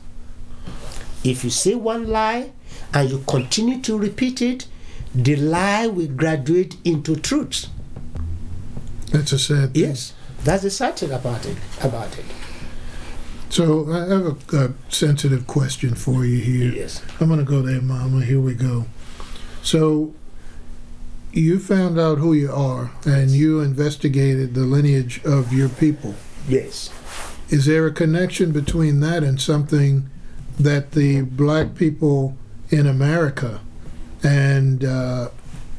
If 1.24 1.44
you 1.44 1.50
say 1.50 1.74
one 1.74 2.08
lie 2.08 2.52
and 2.92 3.10
you 3.10 3.24
continue 3.26 3.80
to 3.82 3.98
repeat 3.98 4.40
it, 4.42 4.66
the 5.14 5.36
lie 5.36 5.86
will 5.86 6.08
graduate 6.08 6.76
into 6.84 7.16
truth. 7.16 7.66
That's 9.10 9.32
a 9.32 9.38
sad 9.38 9.74
thing. 9.74 9.82
Yes, 9.84 10.14
that's 10.44 10.62
the 10.62 10.70
sad 10.70 10.96
thing 10.96 11.12
about 11.12 11.44
it. 11.46 11.56
About 11.82 12.16
it. 12.18 12.24
So 13.50 13.90
I 13.90 14.00
have 14.00 14.52
a, 14.52 14.66
a 14.66 14.72
sensitive 14.88 15.46
question 15.46 15.94
for 15.94 16.24
you 16.24 16.40
here. 16.40 16.72
Yes. 16.72 17.02
I'm 17.20 17.28
going 17.28 17.40
to 17.40 17.46
go 17.46 17.62
there, 17.62 17.80
Mama. 17.80 18.24
Here 18.24 18.40
we 18.40 18.54
go. 18.54 18.86
So 19.62 20.14
you 21.32 21.58
found 21.58 21.98
out 21.98 22.18
who 22.18 22.32
you 22.32 22.52
are 22.52 22.90
and 23.04 23.30
you 23.30 23.60
investigated 23.60 24.54
the 24.54 24.60
lineage 24.62 25.22
of 25.24 25.52
your 25.52 25.68
people. 25.68 26.14
Yes. 26.48 26.90
Is 27.48 27.66
there 27.66 27.86
a 27.86 27.92
connection 27.92 28.52
between 28.52 29.00
that 29.00 29.22
and 29.22 29.40
something 29.40 30.08
that 30.58 30.92
the 30.92 31.22
black 31.22 31.74
people 31.74 32.36
in 32.70 32.86
America 32.86 33.60
and 34.22 34.84
uh, 34.84 35.30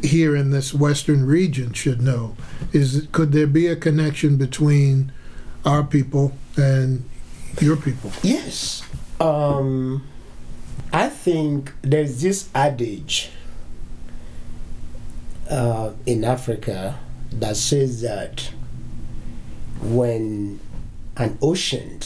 here 0.01 0.35
in 0.35 0.51
this 0.51 0.73
western 0.73 1.25
region 1.25 1.73
should 1.73 2.01
know? 2.01 2.35
Is 2.71 3.07
could 3.11 3.31
there 3.31 3.47
be 3.47 3.67
a 3.67 3.75
connection 3.75 4.37
between 4.37 5.11
our 5.65 5.83
people 5.83 6.33
and 6.55 7.07
your 7.59 7.75
people? 7.75 8.11
Yes. 8.23 8.83
Um, 9.19 10.07
I 10.93 11.09
think 11.09 11.73
there's 11.81 12.21
this 12.21 12.49
adage 12.55 13.29
uh, 15.49 15.91
in 16.05 16.23
Africa 16.23 16.99
that 17.31 17.57
says 17.57 18.01
that 18.01 18.51
when 19.81 20.59
an 21.17 21.37
ocean 21.41 21.99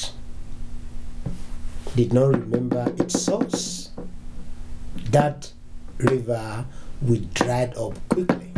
did 1.96 2.14
not 2.14 2.32
remember 2.32 2.92
its 2.98 3.22
source, 3.22 3.92
that 5.12 5.52
river 5.98 6.66
would 7.02 7.34
dry 7.34 7.72
up 7.78 7.98
quickly. 8.10 8.52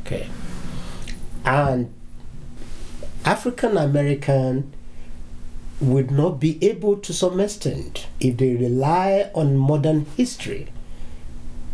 Okay. 0.00 0.28
And 1.44 1.92
African 3.24 3.76
American 3.76 4.72
would 5.80 6.10
not 6.10 6.38
be 6.38 6.58
able 6.62 6.96
to 6.98 7.12
some 7.12 7.40
extent 7.40 8.06
if 8.20 8.36
they 8.36 8.54
rely 8.54 9.30
on 9.34 9.56
modern 9.56 10.04
history 10.16 10.68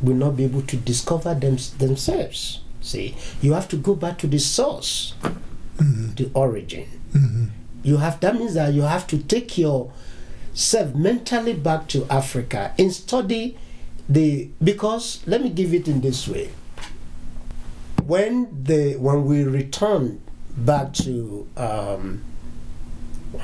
will 0.02 0.14
not 0.14 0.36
be 0.36 0.44
able 0.44 0.62
to 0.62 0.76
discover 0.76 1.34
them, 1.34 1.56
themselves. 1.78 2.60
See 2.80 3.16
you 3.40 3.54
have 3.54 3.68
to 3.68 3.76
go 3.76 3.94
back 3.94 4.18
to 4.18 4.26
the 4.26 4.38
source 4.38 5.14
the 5.78 6.30
origin. 6.34 6.88
You 7.82 7.98
have 7.98 8.20
that 8.20 8.36
means 8.36 8.54
that 8.54 8.72
you 8.74 8.82
have 8.82 9.06
to 9.08 9.18
take 9.18 9.58
yourself 9.58 10.94
mentally 10.94 11.54
back 11.54 11.88
to 11.88 12.06
africa 12.10 12.74
and 12.78 12.92
study 12.92 13.56
the 14.08 14.48
because 14.62 15.22
let 15.26 15.42
me 15.42 15.50
give 15.50 15.74
it 15.74 15.88
in 15.88 16.00
this 16.00 16.28
way. 16.28 16.50
When 18.04 18.64
the 18.64 18.94
when 18.96 19.24
we 19.24 19.42
return 19.42 20.20
back 20.56 20.92
to 20.94 21.46
um, 21.56 22.22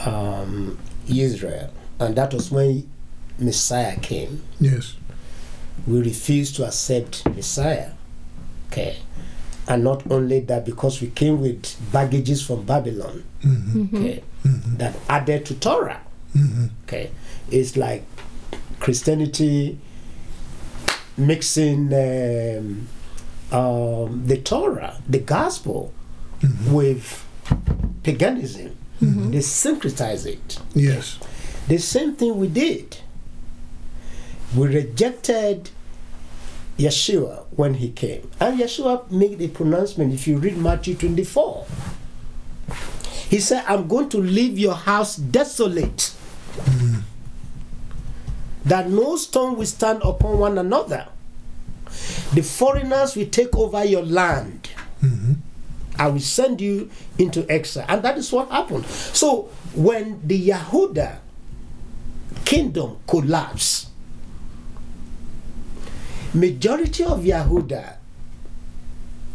um, 0.07 0.79
Israel, 1.09 1.71
and 1.99 2.17
that 2.17 2.33
was 2.33 2.51
when 2.51 2.89
Messiah 3.39 3.99
came. 3.99 4.43
Yes. 4.61 4.97
We 5.87 6.01
refused 6.01 6.57
to 6.57 6.67
accept 6.67 7.27
Messiah. 7.35 7.91
Okay. 8.71 8.99
And 9.69 9.85
not 9.85 10.11
only 10.11 10.41
that, 10.41 10.65
because 10.65 11.01
we 11.01 11.09
came 11.09 11.41
with 11.41 11.77
baggages 11.93 12.43
from 12.45 12.65
Babylon, 12.65 13.25
okay, 13.95 14.23
that 14.45 14.97
added 15.09 15.47
to 15.47 15.55
Torah. 15.55 16.01
Okay. 16.85 17.11
It's 17.51 17.77
like 17.77 18.05
Christianity 18.81 19.79
mixing 21.17 21.93
um, 21.95 22.89
um, 23.53 24.27
the 24.27 24.39
Torah, 24.39 25.01
the 25.09 25.19
gospel, 25.19 25.93
with 26.67 27.25
paganism. 28.03 28.77
Mm-hmm. 29.02 29.32
They 29.32 29.38
syncretize 29.38 30.26
it. 30.26 30.61
Yes. 30.75 31.18
The 31.66 31.78
same 31.78 32.14
thing 32.14 32.38
we 32.38 32.49
did. 32.49 32.99
We 34.56 34.68
rejected 34.68 35.71
Yeshua 36.78 37.44
when 37.56 37.75
he 37.75 37.90
came. 37.90 38.30
And 38.38 38.61
Yeshua 38.61 39.11
made 39.11 39.40
a 39.40 39.49
pronouncement 39.49 40.14
if 40.14 40.28
you 40.28 40.38
read 40.38 40.56
Matthew 40.56 40.94
24. 40.94 41.66
He 43.28 43.40
said, 43.40 43.64
I'm 43.66 43.88
going 43.88 44.09
to 44.11 44.18
leave 44.18 44.59
your 44.59 44.75
house 44.75 45.16
desolate. 45.16 46.14
Mm-hmm. 46.56 47.00
That 48.66 48.88
no 48.88 49.16
stone 49.16 49.56
will 49.56 49.66
stand 49.66 50.02
upon 50.04 50.38
one 50.38 50.59
another. 50.59 51.09
The 52.35 52.42
foreigners 52.42 53.16
will 53.16 53.26
take 53.26 53.56
over 53.56 53.85
your 53.85 54.04
land. 54.04 54.71
Mm-hmm. 55.02 55.32
I 55.99 56.09
will 56.09 56.21
send 56.21 56.61
you 56.61 56.91
into 57.19 57.49
exile. 57.51 57.85
And 57.89 58.03
that 58.03 58.17
is 58.19 58.33
what 58.33 58.51
happened. 58.51 58.87
So 58.87 59.51
when 59.75 60.21
the 60.27 60.49
Yahuda 60.49 61.19
kingdom 62.45 62.99
collapsed, 63.07 63.89
majority 66.35 67.05
of 67.05 67.21
Yahuda, 67.21 67.97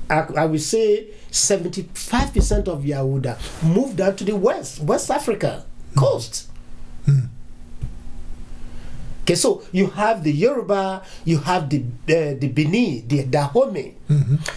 I, 0.10 0.20
I 0.38 0.46
will 0.46 0.60
say 0.60 1.08
75% 1.32 2.68
of 2.68 2.84
Yahuda 2.84 3.64
moved 3.64 3.98
down 3.98 4.16
to 4.18 4.24
the 4.24 4.36
west, 4.36 4.80
West 4.80 5.12
Africa 5.12 5.66
coast. 5.98 6.47
Okay, 9.28 9.36
so 9.36 9.62
you 9.74 9.88
have 9.88 10.24
the 10.24 10.32
Yoruba, 10.32 11.04
you 11.26 11.40
have 11.40 11.70
the 11.70 11.84
uh, 12.08 12.40
the 12.40 12.48
Bini, 12.48 13.02
the 13.02 13.26
Dahomey, 13.26 13.96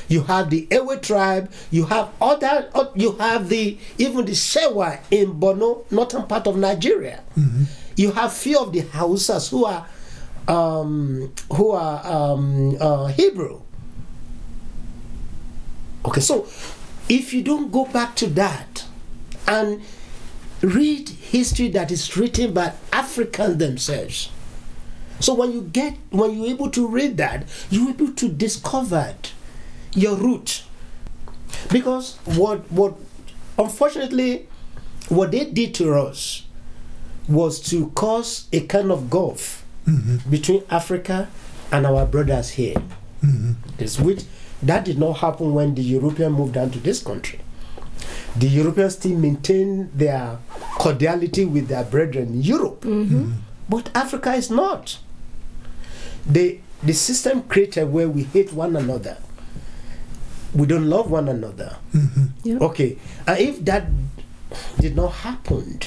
you 0.09 0.23
have 0.23 0.49
the 0.49 0.69
Ewe 0.71 0.97
tribe, 0.99 1.51
you 1.73 1.87
have 1.87 2.11
other, 2.23 2.71
uh, 2.73 2.85
you 2.95 3.17
have 3.19 3.49
the 3.49 3.77
even 3.99 4.27
the 4.27 4.31
Shewa 4.31 5.01
in 5.11 5.35
Borno, 5.41 5.91
northern 5.91 6.23
part 6.29 6.47
of 6.47 6.55
Nigeria. 6.57 7.19
You 7.97 8.13
have 8.13 8.33
few 8.33 8.61
of 8.61 8.73
the 8.73 8.83
Hausas 8.83 9.51
who 9.51 9.65
are 9.65 9.89
um, 10.47 11.33
who 11.53 11.73
are 11.73 12.07
um, 12.07 12.77
uh, 12.81 13.07
Hebrew. 13.09 13.63
Okay, 16.05 16.21
so 16.21 16.47
if 17.09 17.35
you 17.35 17.43
don't 17.43 17.73
go 17.73 17.87
back 17.87 18.15
to 18.23 18.29
that 18.39 18.85
and 19.49 19.83
read 20.63 21.09
history 21.09 21.67
that 21.71 21.91
is 21.91 22.17
written 22.17 22.55
by 22.55 22.73
Africans 22.93 23.57
themselves. 23.59 24.31
So 25.21 25.35
when 25.35 25.53
you 25.53 25.63
get 25.63 25.97
when 26.11 26.37
you're 26.37 26.49
able 26.49 26.71
to 26.71 26.87
read 26.87 27.17
that, 27.19 27.47
you're 27.71 27.91
able 27.91 28.13
to 28.13 28.29
discover 28.29 29.15
your 29.95 30.17
root. 30.17 30.65
Because 31.71 32.17
what 32.25 32.71
what 32.73 32.95
unfortunately 33.59 34.49
what 35.09 35.33
they 35.33 35.45
did 35.45 35.75
to 35.75 35.95
us 35.95 36.47
was 37.29 37.61
to 37.61 37.91
cause 37.91 38.49
a 38.53 38.61
kind 38.67 38.91
of 38.91 39.11
gulf 39.11 39.65
mm-hmm. 39.87 40.31
between 40.31 40.63
Africa 40.71 41.29
and 41.71 41.87
our 41.87 42.07
brothers 42.07 42.51
here. 42.51 42.77
Mm-hmm. 43.23 43.53
This 43.77 43.99
which 44.01 44.25
that 44.63 44.85
did 44.85 44.99
not 44.99 45.19
happen 45.19 45.55
when 45.55 45.75
the 45.75 45.83
European 45.83 46.33
moved 46.33 46.55
down 46.55 46.71
to 46.71 46.79
this 46.79 47.03
country. 47.03 47.41
The 48.37 48.49
Europeans 48.49 48.95
still 48.95 49.19
maintain 49.19 49.91
their 49.95 50.39
cordiality 50.79 51.45
with 51.45 51.69
their 51.69 51.85
brethren 51.85 52.29
in 52.29 52.43
Europe, 52.43 52.83
mm-hmm. 52.83 53.33
but 53.69 53.91
Africa 53.95 54.33
is 54.35 54.51
not. 54.51 54.99
The 56.27 56.61
the 56.83 56.93
system 56.95 57.43
created 57.45 57.93
where 57.93 58.09
we 58.09 58.25
hate 58.25 58.53
one 58.53 58.77
another. 58.77 59.19
We 60.55 60.67
don't 60.67 60.89
love 60.89 61.11
one 61.11 61.29
another. 61.29 61.77
Mm-hmm. 61.95 62.25
Yep. 62.45 62.61
Okay, 62.63 62.99
and 63.27 63.39
if 63.39 63.65
that 63.67 63.87
did 64.81 64.97
not 64.97 65.09
happen, 65.13 65.81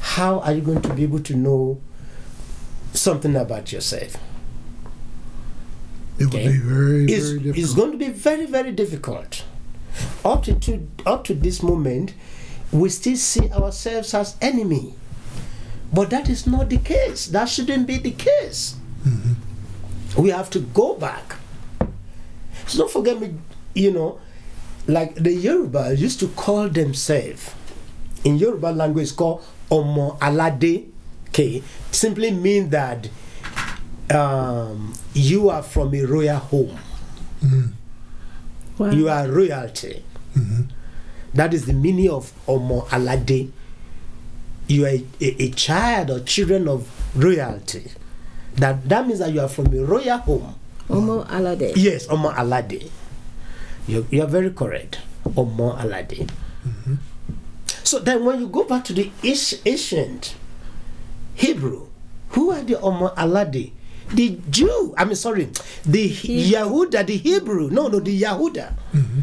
how 0.00 0.40
are 0.40 0.52
you 0.52 0.60
going 0.60 0.82
to 0.82 0.92
be 0.94 1.02
able 1.02 1.20
to 1.20 1.34
know 1.34 1.80
something 2.92 3.34
about 3.34 3.72
yourself? 3.72 4.16
It 6.18 6.26
would 6.26 6.34
Okay. 6.34 6.48
be 6.52 6.58
very, 6.58 7.04
it's, 7.06 7.26
very 7.30 7.38
difficult. 7.38 7.58
it's 7.58 7.74
going 7.74 7.92
to 7.92 7.98
be 7.98 8.08
very 8.10 8.46
very 8.46 8.70
difficult 8.70 9.42
up 10.24 10.44
to, 10.44 10.54
to 10.54 10.86
up 11.04 11.24
to 11.24 11.34
this 11.34 11.60
moment 11.62 12.14
we 12.70 12.88
still 12.88 13.16
see 13.16 13.50
ourselves 13.50 14.14
as 14.14 14.36
enemy 14.40 14.94
but 15.92 16.10
that 16.10 16.28
is 16.28 16.46
not 16.46 16.70
the 16.70 16.78
case 16.78 17.26
that 17.26 17.48
shouldn't 17.48 17.86
be 17.88 17.98
the 17.98 18.10
case 18.12 18.76
mm-hmm. 19.04 19.32
We 20.16 20.30
have 20.30 20.48
to 20.50 20.60
go 20.60 20.94
back 20.94 21.36
so 22.66 22.78
don't 22.78 22.90
forget 22.90 23.18
me 23.18 23.34
you 23.74 23.90
know, 23.90 24.20
like 24.86 25.14
the 25.16 25.32
Yoruba 25.32 25.96
used 25.96 26.20
to 26.20 26.28
call 26.28 26.68
themselves 26.68 27.52
in 28.24 28.36
Yoruba 28.36 28.68
language 28.68 29.04
it's 29.04 29.12
called 29.12 29.44
Omo 29.70 30.18
Alade. 30.20 30.88
Okay, 31.28 31.62
simply 31.90 32.30
mean 32.30 32.70
that 32.70 33.08
um, 34.10 34.94
you 35.12 35.50
are 35.50 35.62
from 35.62 35.92
a 35.94 36.02
royal 36.04 36.38
home. 36.38 36.78
Wow. 38.78 38.90
You 38.90 39.08
are 39.08 39.28
royalty. 39.28 40.04
That 41.34 41.52
is 41.52 41.66
the 41.66 41.72
meaning 41.72 42.10
of 42.10 42.32
Omo 42.46 42.86
Alade. 42.88 43.50
You 44.68 44.84
are 44.86 44.88
a, 44.90 45.04
a, 45.20 45.42
a 45.42 45.50
child 45.50 46.10
or 46.10 46.20
children 46.20 46.68
of 46.68 46.88
royalty. 47.16 47.90
That 48.56 48.88
that 48.88 49.06
means 49.06 49.18
that 49.18 49.32
you 49.32 49.40
are 49.40 49.48
from 49.48 49.66
a 49.74 49.84
royal 49.84 50.18
home. 50.18 50.54
Omo 50.88 51.26
Alade. 51.28 51.72
Yes, 51.76 52.06
Omo 52.08 52.32
Alade. 52.34 52.90
You, 53.86 54.06
you 54.10 54.22
are 54.22 54.26
very 54.28 54.50
correct. 54.50 54.98
Omo 55.24 55.76
Alade. 55.78 56.28
Mm-hmm. 56.66 56.94
So 57.82 57.98
then 57.98 58.24
when 58.24 58.40
you 58.40 58.48
go 58.48 58.64
back 58.64 58.84
to 58.84 58.92
the 58.92 59.10
ancient- 59.22 59.62
ancient 59.66 60.34
Hebrew, 61.34 61.86
who 62.30 62.50
are 62.50 62.62
the 62.62 62.74
Omo 62.74 63.14
Alade? 63.16 63.72
The 64.12 64.38
Jew, 64.50 64.94
I 64.98 65.04
mean, 65.06 65.16
sorry, 65.16 65.48
the 65.84 66.10
Yahuda, 66.12 67.06
the 67.06 67.16
Hebrew, 67.16 67.70
no, 67.70 67.88
no, 67.88 68.00
the 68.00 68.20
Yahuda. 68.22 68.74
Mm-hmm. 68.92 69.20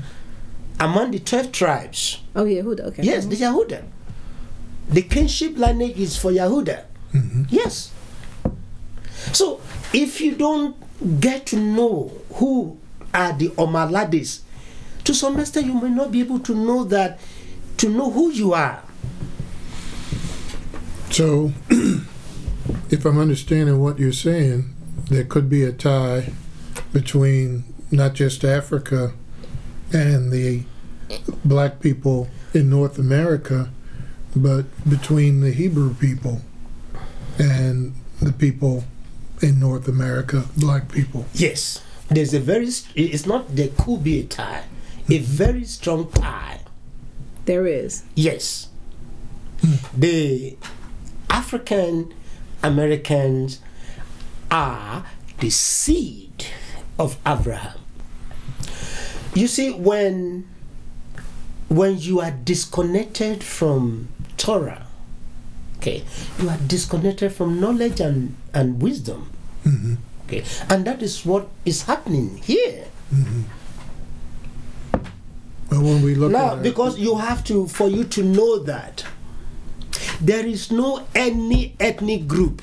Among 0.80 1.12
the 1.12 1.20
12 1.20 1.52
tribes. 1.52 2.18
Oh, 2.36 2.44
Yehuda. 2.46 2.82
Okay. 2.90 3.04
Yes, 3.04 3.28
the 3.28 3.36
Yahuda. 3.36 3.84
The 4.90 5.04
kinship 5.04 5.56
lineage 5.58 6.00
is 6.00 6.18
for 6.18 6.32
Yahuda. 6.32 6.86
Mm-hmm. 7.14 7.44
Yes. 7.50 7.92
So 9.34 9.62
if 9.94 10.22
you 10.22 10.36
don't 10.36 10.76
get 11.20 11.46
to 11.48 11.58
know 11.58 12.12
who 12.34 12.78
are 13.14 13.34
the 13.34 13.50
Omo 13.50 13.90
Alades, 13.90 14.42
to 15.04 15.14
some 15.14 15.40
extent 15.40 15.68
you 15.68 15.74
may 15.74 15.90
not 15.90 16.12
be 16.12 16.20
able 16.20 16.40
to 16.40 16.56
know 16.56 16.84
that, 16.86 17.20
to 17.78 17.90
know 17.90 18.12
who 18.12 18.32
you 18.32 18.54
are. 18.54 18.84
So, 21.10 21.52
if 22.90 23.06
I'm 23.06 23.18
understanding 23.18 23.80
what 23.80 24.00
you're 24.00 24.14
saying, 24.14 24.74
there 25.10 25.26
could 25.26 25.50
be 25.50 25.64
a 25.64 25.74
tie 25.74 26.32
between 26.94 27.66
not 27.92 28.14
just 28.14 28.46
Africa 28.46 29.14
and 29.92 30.32
the 30.32 30.64
black 31.44 31.82
people 31.82 32.30
in 32.54 32.70
North 32.70 32.98
America, 32.98 33.70
but 34.36 34.66
between 34.90 35.42
the 35.42 35.52
Hebrew 35.52 35.94
people 35.96 36.42
and 37.38 37.94
the 38.22 38.32
people 38.32 38.86
in 39.44 39.60
North 39.60 39.88
America, 39.88 40.46
black 40.58 40.92
people. 40.92 41.26
Yes. 41.34 41.84
There's 42.10 42.34
a 42.34 42.40
very, 42.40 42.70
it's 42.96 43.26
not, 43.26 43.56
there 43.56 43.70
could 43.78 44.04
be 44.04 44.20
a 44.20 44.24
tie, 44.24 44.64
a 45.10 45.18
hmm. 45.18 45.24
very 45.24 45.64
strong 45.64 46.10
tie. 46.12 46.62
There 47.46 47.66
is. 47.66 48.04
Yes. 48.16 48.70
The 49.98 50.58
African 51.30 52.14
Americans 52.64 53.60
are 54.50 55.06
the 55.40 55.50
seed 55.50 56.46
of 57.00 57.18
Abraham. 57.26 57.80
You 59.34 59.48
see, 59.48 59.72
when 59.72 60.48
when 61.70 61.98
you 61.98 62.20
are 62.20 62.32
disconnected 62.32 63.44
from 63.44 64.10
Torah, 64.36 64.88
okay, 65.82 66.04
you 66.40 66.48
are 66.48 66.58
disconnected 66.68 67.34
from 67.34 67.60
knowledge 67.60 68.00
and, 68.00 68.36
and 68.54 68.82
wisdom. 68.82 69.32
Mm-hmm. 69.66 69.96
Okay, 70.26 70.44
and 70.70 70.86
that 70.86 71.02
is 71.02 71.26
what 71.26 71.48
is 71.66 71.84
happening 71.84 72.38
here. 72.38 72.86
Mm-hmm. 73.14 73.42
But 75.70 75.80
when 75.80 76.02
we 76.04 76.16
look 76.16 76.32
Now, 76.32 76.54
at 76.54 76.60
it, 76.60 76.64
because 76.64 77.00
you 77.00 77.18
have 77.18 77.44
to, 77.46 77.68
for 77.68 77.88
you 77.88 78.04
to 78.04 78.24
know 78.24 78.60
that 78.60 79.06
there 80.22 80.46
is 80.46 80.72
no 80.72 81.08
any 81.16 81.76
ethnic 81.80 82.28
group, 82.28 82.62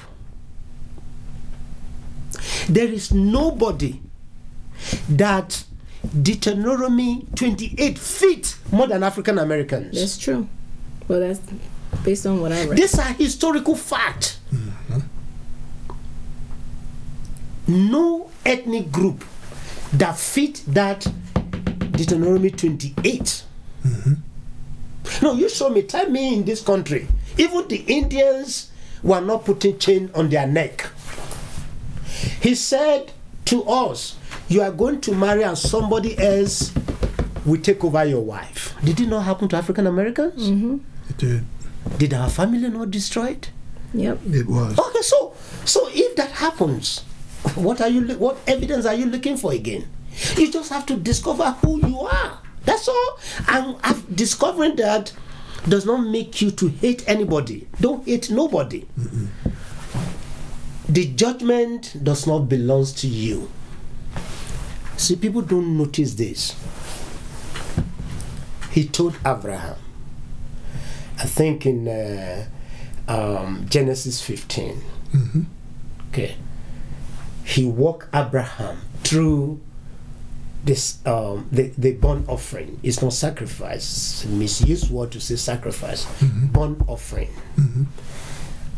there 2.68 2.88
is 2.88 3.12
nobody 3.12 4.00
that 5.08 5.64
Deuteronomy 6.22 7.26
28 7.34 7.98
feet 7.98 8.56
more 8.70 8.86
than 8.86 9.02
African 9.02 9.38
Americans. 9.38 9.98
That's 9.98 10.18
true. 10.18 10.48
Well, 11.08 11.20
that's 11.20 11.40
based 12.04 12.26
on 12.26 12.40
what 12.40 12.52
I 12.52 12.64
read. 12.66 12.78
These 12.78 12.98
are 12.98 13.12
historical 13.12 13.74
facts. 13.74 14.38
No 17.66 18.30
ethnic 18.46 18.90
group 18.90 19.24
that 19.92 20.16
fit 20.18 20.62
that 20.68 21.06
Deuteronomy 21.92 22.50
28. 22.50 23.44
No, 25.22 25.34
you 25.34 25.48
show 25.48 25.68
me, 25.68 25.82
tell 25.82 26.08
me 26.08 26.34
in 26.36 26.44
this 26.44 26.60
country, 26.62 27.06
even 27.36 27.66
the 27.68 27.76
Indians 27.86 28.70
were 29.02 29.20
not 29.20 29.44
putting 29.44 29.78
chain 29.78 30.10
on 30.14 30.28
their 30.28 30.46
neck. 30.46 30.86
He 32.40 32.54
said 32.54 33.12
to 33.46 33.64
us, 33.64 34.16
You 34.48 34.62
are 34.62 34.70
going 34.70 35.00
to 35.02 35.14
marry 35.14 35.42
and 35.42 35.56
somebody 35.58 36.18
else 36.18 36.72
will 37.44 37.60
take 37.60 37.82
over 37.84 38.04
your 38.04 38.20
wife. 38.20 38.74
Did 38.84 39.00
it 39.00 39.08
not 39.08 39.22
happen 39.24 39.48
to 39.48 39.56
African 39.56 39.86
Americans? 39.86 40.48
Mm-hmm. 40.50 40.76
it 41.10 41.16
did. 41.18 41.44
Did 41.96 42.14
our 42.14 42.28
family 42.28 42.68
not 42.68 42.90
destroyed? 42.90 43.48
Yep. 43.94 44.18
It 44.30 44.46
was. 44.46 44.78
Okay, 44.78 45.02
so 45.02 45.34
so 45.64 45.88
if 45.90 46.14
that 46.16 46.30
happens, 46.30 47.00
what 47.54 47.80
are 47.80 47.88
you 47.88 48.06
what 48.18 48.38
evidence 48.46 48.84
are 48.86 48.94
you 48.94 49.06
looking 49.06 49.36
for 49.36 49.52
again? 49.52 49.88
You 50.36 50.50
just 50.50 50.70
have 50.70 50.84
to 50.86 50.96
discover 50.96 51.50
who 51.62 51.86
you 51.86 52.00
are. 52.00 52.38
That's 52.64 52.88
all. 52.88 53.18
And 53.48 53.76
I've 53.82 54.14
discovering 54.14 54.76
that 54.76 55.12
does 55.68 55.86
not 55.86 55.98
make 55.98 56.40
you 56.42 56.50
to 56.52 56.68
hate 56.68 57.08
anybody. 57.08 57.66
Don't 57.80 58.04
hate 58.06 58.30
nobody. 58.30 58.86
The 60.88 61.06
judgment 61.14 61.96
does 62.02 62.26
not 62.26 62.48
belong 62.48 62.86
to 62.86 63.06
you. 63.06 63.50
See, 64.96 65.16
people 65.16 65.42
don't 65.42 65.76
notice 65.78 66.14
this. 66.14 66.54
He 68.72 68.86
told 68.88 69.16
Abraham, 69.26 69.76
I 71.18 71.24
think 71.24 71.66
in 71.66 71.88
uh, 71.88 72.46
um, 73.08 73.66
Genesis 73.68 74.20
15. 74.22 74.82
Okay. 76.10 76.36
He 77.44 77.64
walked 77.64 78.14
Abraham 78.14 78.82
through 79.02 79.60
this 80.64 80.98
um, 81.06 81.48
the, 81.50 81.72
the 81.78 81.92
burnt 81.92 82.28
offering. 82.28 82.78
It's 82.82 83.00
not 83.00 83.12
sacrifice. 83.12 84.24
Misused 84.26 84.90
word 84.90 85.12
to 85.12 85.20
say 85.20 85.36
sacrifice. 85.36 86.06
Burnt 86.22 86.82
offering. 86.86 87.30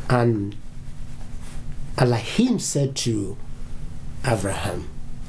And 0.08 0.56
Elohim 1.98 2.58
said 2.58 2.96
to 2.96 3.36
Abraham, 4.24 4.88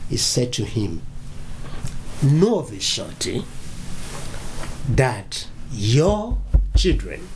he 0.10 0.18
said 0.18 0.54
to 0.54 0.66
him, 0.66 1.02
Know 2.22 2.60
of 2.60 2.72
a 2.72 2.80
surety 2.80 3.44
that 4.88 5.48
your 5.72 6.38
children. 6.76 7.28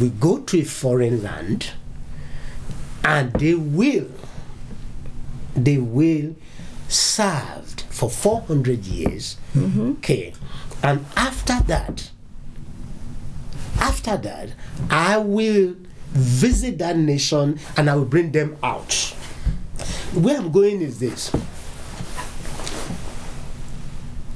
We 0.00 0.08
go 0.10 0.38
to 0.38 0.60
a 0.60 0.64
foreign 0.64 1.22
land 1.22 1.72
and 3.04 3.32
they 3.34 3.54
will 3.54 4.08
they 5.54 5.78
will 5.78 6.36
served 6.88 7.82
for 7.82 8.08
400 8.10 8.84
years. 8.86 9.36
Mm-hmm. 9.54 9.92
Okay. 9.92 10.32
And 10.82 11.04
after 11.16 11.60
that 11.66 12.10
after 13.80 14.16
that 14.18 14.50
i 14.90 15.16
will 15.16 15.74
visit 16.10 16.78
that 16.78 16.96
nation 16.96 17.58
and 17.76 17.88
i 17.88 17.94
will 17.94 18.04
bring 18.04 18.32
them 18.32 18.56
out. 18.62 18.92
Where 20.14 20.36
i'm 20.36 20.50
going 20.52 20.80
is 20.82 20.98
this. 20.98 21.34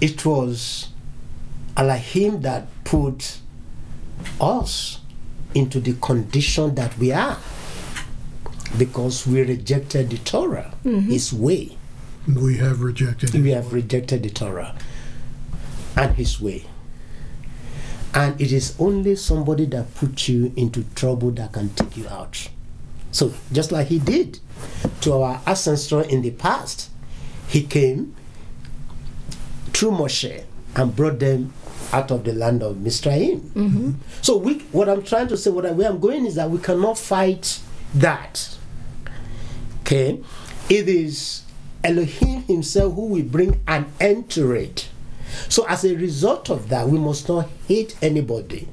It 0.01 0.25
was 0.25 0.89
Elohim 1.77 2.43
that 2.43 2.67
put 2.85 3.39
us 4.41 5.01
into 5.55 5.81
the 5.81 5.95
condition 5.95 6.75
that 6.75 6.97
we 6.99 7.13
are 7.13 7.39
because 8.79 9.27
we 9.27 9.43
rejected 9.43 10.11
the 10.11 10.19
Torah, 10.19 10.75
mm-hmm. 10.85 11.11
His 11.11 11.33
way. 11.33 11.77
We 12.27 12.57
have 12.57 12.81
rejected 12.81 13.35
We 13.35 13.53
it. 13.53 13.55
have 13.55 13.73
rejected 13.73 14.23
the 14.23 14.31
Torah 14.31 14.75
and 15.97 16.15
His 16.17 16.41
way. 16.41 16.65
And 18.15 18.41
it 18.41 18.53
is 18.53 18.75
only 18.79 19.17
somebody 19.17 19.67
that 19.67 19.95
puts 19.95 20.29
you 20.29 20.53
into 20.57 20.85
trouble 20.95 21.33
that 21.33 21.53
can 21.53 21.71
take 21.71 21.97
you 21.97 22.09
out. 22.09 22.49
So, 23.11 23.33
just 23.53 23.71
like 23.73 23.89
He 23.89 23.99
did 23.99 24.39
to 25.03 25.15
our 25.15 25.41
ancestor 25.47 26.03
in 26.03 26.23
the 26.23 26.31
past, 26.31 26.91
He 27.49 27.63
came 27.63 28.15
through 29.73 29.93
Moshe 29.93 30.45
and 30.77 30.97
brought 30.97 31.19
them 31.19 31.53
out 31.95 32.11
of 32.11 32.25
the 32.25 32.33
land 32.33 32.63
of 32.63 32.77
Misraim. 32.77 33.41
Mm-hmm. 33.41 33.93
So, 34.21 34.37
we, 34.37 34.59
what 34.73 34.89
I'm 34.89 35.03
trying 35.05 35.29
to 35.29 35.37
say, 35.37 35.51
what 35.51 35.65
I, 35.65 35.71
where 35.71 35.89
I'm 35.89 36.01
going 36.01 36.27
is 36.27 36.35
that 36.35 36.51
we 36.51 36.59
cannot 36.59 36.99
fight 36.99 37.61
that. 37.95 38.59
Okay, 39.83 40.21
it 40.69 40.89
is 40.89 41.43
Elohim 41.85 42.43
Himself 42.43 42.95
who 42.95 43.07
will 43.07 43.23
bring 43.23 43.61
an 43.69 43.87
end 44.01 44.29
to 44.31 44.51
it. 44.53 44.89
So, 45.49 45.65
as 45.69 45.85
a 45.85 45.95
result 45.95 46.51
of 46.51 46.69
that, 46.71 46.89
we 46.89 46.99
must 46.99 47.29
not 47.29 47.49
hate 47.69 47.97
anybody, 48.03 48.69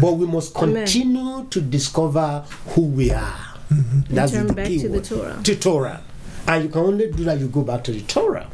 but 0.00 0.12
we 0.12 0.26
must 0.26 0.56
Amen. 0.56 0.84
continue 0.86 1.46
to 1.50 1.60
discover 1.60 2.44
who 2.74 2.82
we 2.82 3.10
are. 3.10 3.38
Mm-hmm. 3.70 4.14
That's 4.14 4.32
Return 4.32 4.46
the 4.46 4.52
back 4.54 4.66
key 4.66 4.78
to 4.80 4.88
the. 4.88 5.00
Torah. 5.00 5.40
To 5.42 5.56
Torah, 5.56 6.02
and 6.46 6.64
you 6.64 6.68
can 6.70 6.80
only 6.82 7.10
do 7.10 7.24
that. 7.24 7.38
You 7.40 7.48
go 7.48 7.62
back 7.62 7.82
to 7.84 7.92
the 7.92 8.02
Torah, 8.02 8.48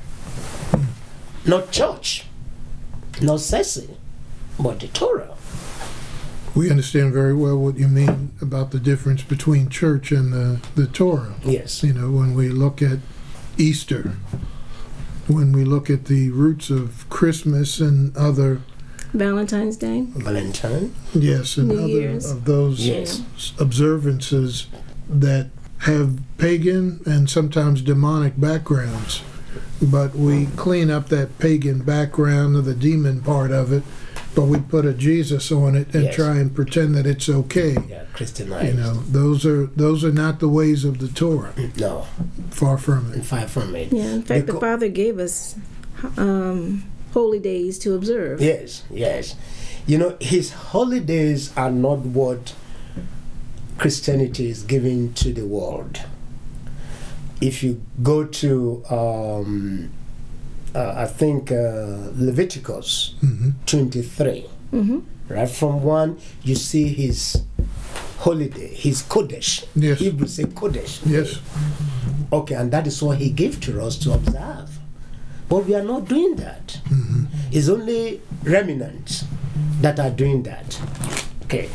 mm. 0.71 0.85
not 1.44 1.73
church, 1.73 2.25
not 3.21 3.38
Sesi, 3.40 3.88
but 4.59 4.81
the 4.81 4.88
Torah. 4.88 5.35
We 6.55 6.71
understand 6.71 7.12
very 7.12 7.35
well 7.35 7.57
what 7.59 7.77
you 7.79 7.87
mean 7.88 8.33
about 8.40 8.71
the 8.73 8.81
difference 8.81 9.23
between 9.23 9.68
church 9.68 10.11
and 10.11 10.33
the, 10.33 10.61
the 10.75 10.87
Torah. 10.87 11.35
Yes. 11.44 11.83
You 11.85 11.92
know, 11.92 12.11
when 12.11 12.35
we 12.35 12.49
look 12.49 12.83
at 12.83 12.99
Easter, 13.57 14.14
when 15.29 15.53
we 15.53 15.64
look 15.64 15.88
at 15.90 16.07
the 16.07 16.31
roots 16.31 16.71
of 16.71 17.09
Christmas 17.11 17.81
and 17.81 18.16
other, 18.16 18.61
Valentine's 19.14 19.77
Day. 19.79 20.03
Valentine. 20.07 20.94
yes, 21.14 21.57
and 21.57 21.68
New 21.68 21.79
other 21.79 21.88
Year's. 21.88 22.31
of 22.31 22.44
those 22.44 22.87
Yes. 22.87 23.23
observances 23.59 24.66
that 25.09 25.49
have 25.79 26.18
pagan 26.37 27.01
and 27.07 27.31
sometimes 27.31 27.81
demonic 27.81 28.38
backgrounds. 28.38 29.23
But 29.81 30.14
we 30.14 30.47
clean 30.57 30.90
up 30.90 31.09
that 31.09 31.38
pagan 31.38 31.81
background 31.83 32.57
of 32.57 32.64
the 32.66 32.75
demon 32.75 33.23
part 33.23 33.51
of 33.51 33.73
it, 33.73 33.83
but 34.35 34.43
we 34.45 34.59
put 34.61 34.85
a 34.85 34.93
Jesus 34.93 35.51
on 35.51 35.75
it 35.75 35.93
and 35.95 36.05
Yes. 36.05 36.14
try 36.14 36.37
and 36.38 36.55
pretend 36.55 36.95
that 36.95 37.07
it's 37.07 37.29
okay. 37.29 37.77
Yeah, 37.88 38.05
Christianized. 38.12 38.69
You 38.69 38.75
know, 38.83 38.95
those 39.11 39.45
are 39.47 39.67
those 39.77 40.05
are 40.05 40.12
not 40.12 40.38
the 40.41 40.49
ways 40.49 40.85
of 40.85 40.99
the 40.99 41.09
Torah. 41.09 41.53
No, 41.77 42.07
Far 42.51 42.79
from 42.79 43.12
and 43.12 43.23
it. 43.23 43.25
far 43.25 43.49
from 43.49 43.75
it. 43.75 43.93
Yeah, 43.93 44.12
in 44.14 44.23
fact, 44.23 44.47
the 44.47 44.53
Becau- 44.53 44.61
Father 44.61 44.88
gave 44.88 45.19
us 45.19 45.57
um, 46.17 46.85
holy 47.12 47.38
days 47.41 47.79
to 47.81 47.95
observe. 47.95 48.41
Yes, 48.41 48.83
yes. 48.91 49.35
You 49.87 49.97
know, 49.99 50.17
his 50.21 50.53
holidays 50.53 51.51
are 51.57 51.71
not 51.73 52.01
what 52.01 52.55
Christianity 53.79 54.51
is 54.51 54.62
giving 54.62 55.12
to 55.14 55.33
the 55.33 55.47
world. 55.47 56.01
If 57.41 57.62
you 57.62 57.81
go 58.03 58.25
to, 58.25 58.85
um, 58.91 59.91
uh, 60.74 60.92
I 60.96 61.07
think, 61.07 61.50
uh, 61.52 62.11
Leviticus 62.14 63.14
hmm 63.20 63.50
23, 63.66 64.46
hmm 64.70 64.98
right 65.28 65.48
from 65.48 65.83
one, 65.83 66.18
you 66.42 66.54
see 66.54 66.88
his 66.88 67.42
holiday, 68.20 68.68
his 68.74 69.02
Kodesh. 69.02 69.64
Yes. 69.76 69.98
Hebrews 69.98 70.35
say 70.35 70.44
Kodesh. 70.44 71.00
Yes. 71.07 71.38
Okay, 72.33 72.54
and 72.54 72.70
that 72.72 72.87
is 72.87 73.02
what 73.02 73.18
he 73.18 73.31
gave 73.31 73.61
to 73.62 73.81
us 73.83 73.96
to 73.98 74.12
observe. 74.12 74.70
But 75.48 75.64
we 75.66 75.74
are 75.74 75.83
not 75.85 76.09
doing 76.09 76.37
that. 76.37 76.81
hmm 76.88 77.24
It's 77.52 77.68
only 77.68 78.20
remnants 78.42 79.24
that 79.81 79.98
are 80.00 80.11
doing 80.11 80.42
that. 80.44 80.81
Okay. 81.44 81.68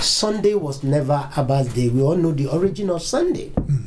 Sunday 0.00 0.54
was 0.54 0.82
never 0.82 1.28
a 1.36 1.42
birthday. 1.44 1.88
We 1.88 2.02
all 2.02 2.16
know 2.16 2.32
the 2.32 2.46
origin 2.48 2.90
of 2.90 3.02
Sunday. 3.02 3.48
hmm 3.50 3.85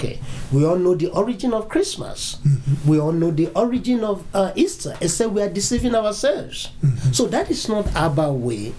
Okay. 0.00 0.18
We 0.50 0.64
all 0.64 0.76
know 0.76 0.94
the 0.94 1.08
origin 1.12 1.52
of 1.52 1.68
Christmas. 1.68 2.38
hmm 2.42 2.88
We 2.88 2.98
all 2.98 3.12
know 3.12 3.30
the 3.30 3.48
origin 3.54 4.02
of 4.02 4.24
uh, 4.32 4.52
Easter, 4.56 4.96
except 4.98 5.32
we 5.32 5.42
are 5.42 5.48
deceiving 5.50 5.94
ourselves. 5.94 6.70
So 7.12 7.26
that 7.26 7.50
is 7.50 7.68
not 7.68 7.94
our 7.94 8.32
way. 8.32 8.72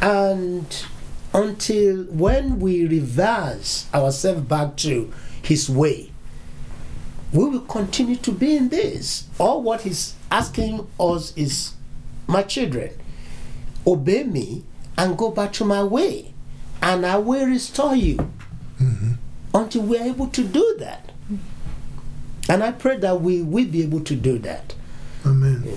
And 0.00 0.64
until 1.34 2.04
when 2.04 2.60
we 2.60 2.86
reverse 2.86 3.86
ourselves 3.92 4.40
back 4.40 4.76
to 4.88 5.12
His 5.42 5.68
way, 5.68 6.10
we 7.30 7.44
will 7.44 7.60
continue 7.68 8.16
to 8.16 8.32
be 8.32 8.56
in 8.56 8.70
this. 8.70 9.28
All 9.38 9.60
what 9.62 9.82
He's 9.82 10.14
asking 10.30 10.86
us 10.98 11.36
is, 11.36 11.74
my 12.26 12.42
children, 12.42 12.90
obey 13.86 14.24
me 14.24 14.64
and 14.96 15.18
go 15.18 15.30
back 15.30 15.52
to 15.54 15.64
my 15.66 15.82
way, 15.84 16.32
and 16.80 17.04
I 17.04 17.18
will 17.18 17.44
restore 17.46 17.94
you 17.94 18.16
hmm 18.78 19.12
until 19.56 19.82
we 19.82 19.98
are 19.98 20.04
able 20.04 20.28
to 20.28 20.44
do 20.44 20.76
that. 20.78 21.10
And 22.48 22.62
I 22.62 22.70
pray 22.72 22.96
that 22.98 23.20
we 23.20 23.42
will 23.42 23.66
be 23.66 23.82
able 23.82 24.00
to 24.00 24.14
do 24.14 24.38
that. 24.40 24.74
Amen. 25.24 25.76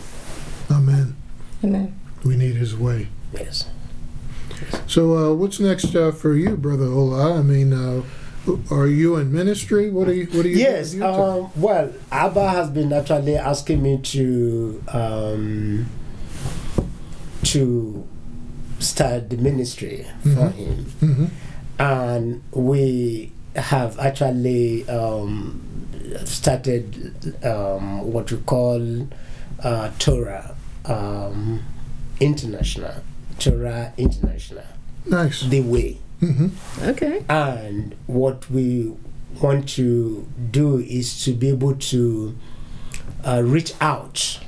Amen. 0.69 1.15
Amen. 1.63 1.99
We 2.23 2.35
need 2.35 2.55
His 2.55 2.75
way. 2.75 3.07
Yes. 3.33 3.69
So, 4.87 5.17
uh, 5.17 5.33
what's 5.33 5.59
next 5.59 5.95
uh, 5.95 6.11
for 6.11 6.35
you, 6.35 6.55
Brother 6.57 6.85
Ola? 6.85 7.39
I 7.39 7.41
mean, 7.41 7.73
uh, 7.73 8.03
are 8.69 8.87
you 8.87 9.15
in 9.15 9.31
ministry? 9.31 9.89
What 9.89 10.07
are 10.09 10.13
you? 10.13 10.25
What 10.27 10.45
are 10.45 10.49
you? 10.49 10.57
Yes. 10.57 10.91
doing? 10.91 11.01
You 11.03 11.07
Um, 11.09 11.51
well, 11.55 11.91
Abba 12.11 12.49
has 12.49 12.69
been 12.69 12.91
actually 12.93 13.35
asking 13.37 13.81
me 13.81 13.99
to 14.03 14.83
um, 14.93 15.85
to 17.43 18.07
start 18.79 19.29
the 19.29 19.37
ministry 19.37 20.05
for 20.23 20.29
Mhm. 20.29 20.51
him, 20.53 20.85
Mhm. 21.01 21.29
and 21.79 22.41
we 22.53 23.31
have 23.59 23.97
actually 23.99 24.87
um, 24.89 25.61
started 26.25 27.45
um, 27.45 28.11
what 28.11 28.31
we 28.31 28.37
call 28.39 29.07
uh, 29.63 29.91
Torah 29.99 30.55
um, 30.85 31.61
International. 32.19 32.93
Torah 33.39 33.93
International, 33.97 34.63
Nice. 35.05 35.41
the 35.43 35.61
way. 35.61 35.97
hmm 36.19 36.47
Okay. 36.81 37.23
And 37.29 37.95
what 38.07 38.49
we 38.49 38.93
want 39.41 39.69
to 39.69 40.27
do 40.51 40.79
is 40.79 41.23
to 41.23 41.31
be 41.33 41.49
able 41.49 41.75
to 41.75 42.35
uh, 43.23 43.41
reach 43.45 43.73
out 43.79 44.39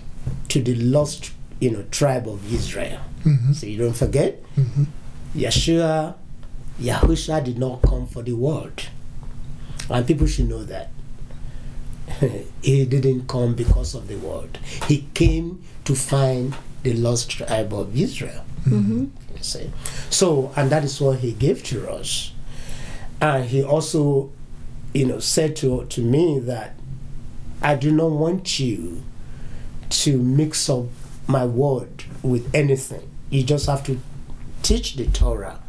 to 0.49 0.61
the 0.61 0.75
lost, 0.75 1.31
you 1.61 1.71
know, 1.71 1.83
tribe 1.91 2.27
of 2.27 2.53
Israel. 2.53 2.99
hmm 3.23 3.53
So 3.53 3.65
you 3.67 3.77
don't 3.77 3.95
forget, 3.95 4.39
hmm 4.55 4.83
Yeshua, 5.35 6.15
Yahusha 6.81 7.43
did 7.45 7.57
not 7.57 7.81
come 7.83 8.05
for 8.07 8.21
the 8.23 8.33
world, 8.33 8.87
and 9.93 10.05
people 10.07 10.27
should 10.27 10.49
know 10.49 10.63
that. 10.63 10.89
he 12.61 12.85
didn't 12.85 13.27
come 13.27 13.53
because 13.55 13.95
of 13.95 14.07
the 14.07 14.15
world. 14.17 14.57
He 14.87 15.07
came 15.13 15.63
to 15.85 15.95
find 15.95 16.55
the 16.83 16.93
lost 16.93 17.29
tribe 17.29 17.73
of 17.73 17.95
Israel. 17.97 18.43
hmm 18.63 19.05
You 19.35 19.43
see. 19.43 19.71
So, 20.09 20.51
and 20.55 20.69
that 20.69 20.83
is 20.83 20.99
what 20.99 21.19
he 21.19 21.31
gave 21.31 21.63
to 21.65 21.89
us. 21.89 22.31
And 23.21 23.45
he 23.45 23.63
also, 23.63 24.31
you 24.93 25.05
know, 25.05 25.19
said 25.19 25.55
to, 25.57 25.85
to 25.85 26.01
me 26.01 26.39
that 26.39 26.75
I 27.61 27.75
do 27.75 27.91
not 27.91 28.11
want 28.11 28.59
you 28.59 29.03
to 29.89 30.17
mix 30.17 30.69
up 30.69 30.85
my 31.27 31.45
word 31.45 32.03
with 32.23 32.53
anything. 32.53 33.09
You 33.29 33.43
just 33.43 33.67
have 33.67 33.85
to 33.85 33.99
teach 34.63 34.95
the 34.95 35.05
Torah 35.07 35.59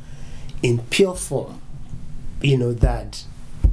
in 0.63 0.79
pure 0.91 1.15
form, 1.15 1.61
you 2.41 2.57
know, 2.57 2.73
that, 2.73 3.25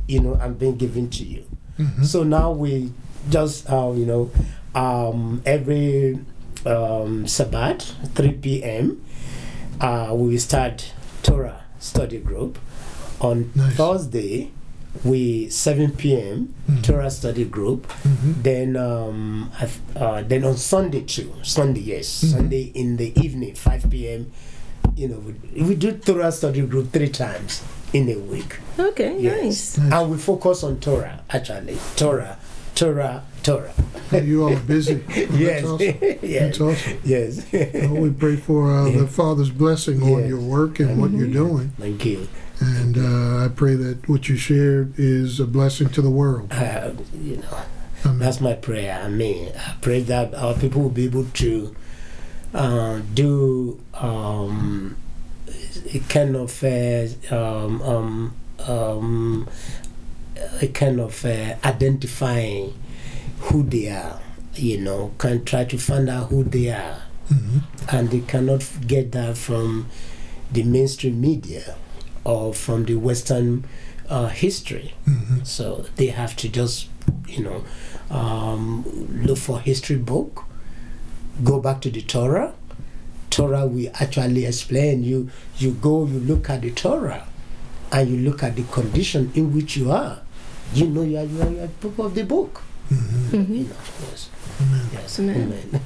you 0.09 0.19
know, 0.19 0.33
I'm 0.41 0.55
being 0.55 0.75
given 0.75 1.09
to 1.11 1.23
you. 1.23 1.43
hmm 1.77 2.03
So 2.03 2.23
now 2.23 2.51
we 2.51 2.91
just, 3.29 3.69
uh, 3.69 3.91
you 3.95 4.05
know, 4.05 4.31
um, 4.73 5.41
every 5.45 6.19
um, 6.65 7.27
Sabbath, 7.27 7.93
3 8.15 8.31
p.m., 8.41 9.05
uh, 9.79 10.11
we 10.17 10.37
start 10.37 10.91
Torah 11.23 11.63
study 11.79 12.17
group. 12.19 12.57
On 13.21 13.51
Nice. 13.55 13.75
Thursday, 13.75 14.49
we 15.03 15.49
7 15.49 15.91
p.m. 15.91 16.53
Mhm. 16.67 16.83
Torah 16.83 17.11
study 17.11 17.45
group. 17.45 17.85
hmm 18.03 18.33
Then, 18.41 18.75
um, 18.77 19.51
uh, 19.95 20.23
then 20.23 20.43
on 20.43 20.57
Sunday 20.57 21.01
too. 21.01 21.31
Sunday, 21.43 21.81
yes, 21.81 22.07
Mhm. 22.23 22.31
Sunday 22.31 22.63
in 22.73 22.97
the 22.97 23.13
evening, 23.21 23.53
5 23.55 23.89
p.m. 23.91 24.31
You 24.95 25.07
know, 25.09 25.19
we, 25.21 25.63
we 25.63 25.75
do 25.75 25.91
Torah 25.93 26.31
study 26.31 26.61
group 26.65 26.91
three 26.91 27.09
times 27.09 27.61
in 27.93 28.09
a 28.09 28.17
week. 28.17 28.57
Okay. 28.77 29.19
Yes. 29.19 29.43
Nice. 29.43 29.77
Nice. 29.77 29.93
And 29.93 30.11
we 30.11 30.17
focus 30.17 30.63
on 30.63 30.79
Torah, 30.79 31.21
actually. 31.29 31.77
Torah, 31.95 32.37
Torah, 32.75 33.23
Torah. 33.43 33.73
You 34.11 34.43
all 34.43 34.53
are 34.53 34.59
busy. 34.59 35.03
yes. 35.09 35.63
That's 35.63 35.65
awesome. 35.65 35.79
yes. 36.21 36.57
That's 36.57 36.61
awesome. 36.61 36.99
Yes. 37.03 37.45
Well, 37.53 38.01
we 38.01 38.09
pray 38.11 38.35
for 38.35 38.71
uh, 38.71 38.89
the 38.89 39.07
Father's 39.19 39.49
blessing 39.49 40.01
on 40.03 40.27
your 40.27 40.39
work 40.39 40.79
and 40.79 40.99
what 40.99 41.11
you're 41.11 41.27
doing. 41.27 41.69
Thank 41.77 42.05
you. 42.05 42.27
And 42.61 42.97
uh, 42.97 43.45
I 43.45 43.47
pray 43.49 43.75
that 43.75 44.09
what 44.09 44.27
you 44.27 44.35
shared 44.35 44.93
is 44.97 45.39
a 45.39 45.45
blessing 45.45 45.89
to 45.89 46.01
the 46.01 46.09
world. 46.09 46.51
Uh, 46.51 46.91
you 47.13 47.37
know, 47.37 47.61
Amen. 48.05 48.19
that's 48.19 48.41
my 48.41 48.53
prayer. 48.53 48.99
I 49.01 49.07
mean, 49.07 49.51
I 49.55 49.75
pray 49.81 50.01
that 50.01 50.35
our 50.35 50.53
people 50.55 50.81
will 50.81 50.89
be 50.89 51.05
able 51.05 51.25
to 51.25 51.75
uh, 52.53 52.99
do 53.13 53.79
um, 53.93 54.97
a 55.93 55.99
kind 56.09 56.35
of 56.35 56.63
uh, 56.63 57.07
um, 57.35 57.81
um, 57.81 58.33
um, 58.67 59.47
a 60.61 60.67
kind 60.67 60.99
of 60.99 61.25
uh, 61.25 61.55
identifying 61.63 62.73
who 63.39 63.63
they 63.63 63.89
are. 63.89 64.19
You 64.55 64.79
know, 64.79 65.13
can 65.17 65.45
try 65.45 65.63
to 65.65 65.77
find 65.77 66.09
out 66.09 66.29
who 66.29 66.43
they 66.43 66.69
are, 66.71 67.01
hmm 67.27 67.59
and 67.91 68.09
they 68.11 68.19
cannot 68.19 68.67
get 68.85 69.11
that 69.13 69.37
from 69.37 69.87
the 70.51 70.63
mainstream 70.63 71.19
media 71.21 71.75
or 72.23 72.53
from 72.53 72.85
the 72.85 72.95
Western 72.95 73.65
uh, 74.09 74.27
history. 74.27 74.93
hmm 75.05 75.43
So 75.43 75.85
they 75.95 76.07
have 76.07 76.35
to 76.37 76.49
just 76.49 76.87
you 77.27 77.43
know, 77.43 77.63
um, 78.09 78.83
look 79.23 79.37
for 79.37 79.59
history 79.59 79.95
book, 79.95 80.43
go 81.43 81.59
back 81.59 81.81
to 81.81 81.89
the 81.89 82.01
Torah. 82.01 82.53
Torah 83.29 83.65
we 83.65 83.89
actually 83.89 84.45
explain. 84.45 85.03
You 85.03 85.29
you 85.57 85.71
go, 85.71 86.05
you 86.05 86.19
look 86.19 86.49
at 86.49 86.61
the 86.61 86.71
Torah, 86.71 87.27
and 87.91 88.09
you 88.09 88.17
look 88.29 88.43
at 88.43 88.55
the 88.55 88.63
condition 88.63 89.31
in 89.35 89.53
which 89.53 89.77
you 89.77 89.91
are. 89.91 90.19
You 90.73 90.87
know 90.87 91.01
you 91.01 91.17
are 91.17 91.23
you 91.25 91.41
are, 91.41 91.49
you 91.49 91.63
are 91.63 91.67
people 91.67 92.05
of 92.05 92.15
the 92.15 92.23
book. 92.23 92.61
Mm-hmm. 92.91 93.53
You 93.53 93.63
know, 93.65 93.75
yes. 94.09 94.29
Yes. 94.91 95.19
Amen. 95.19 95.35
Amen. 95.35 95.69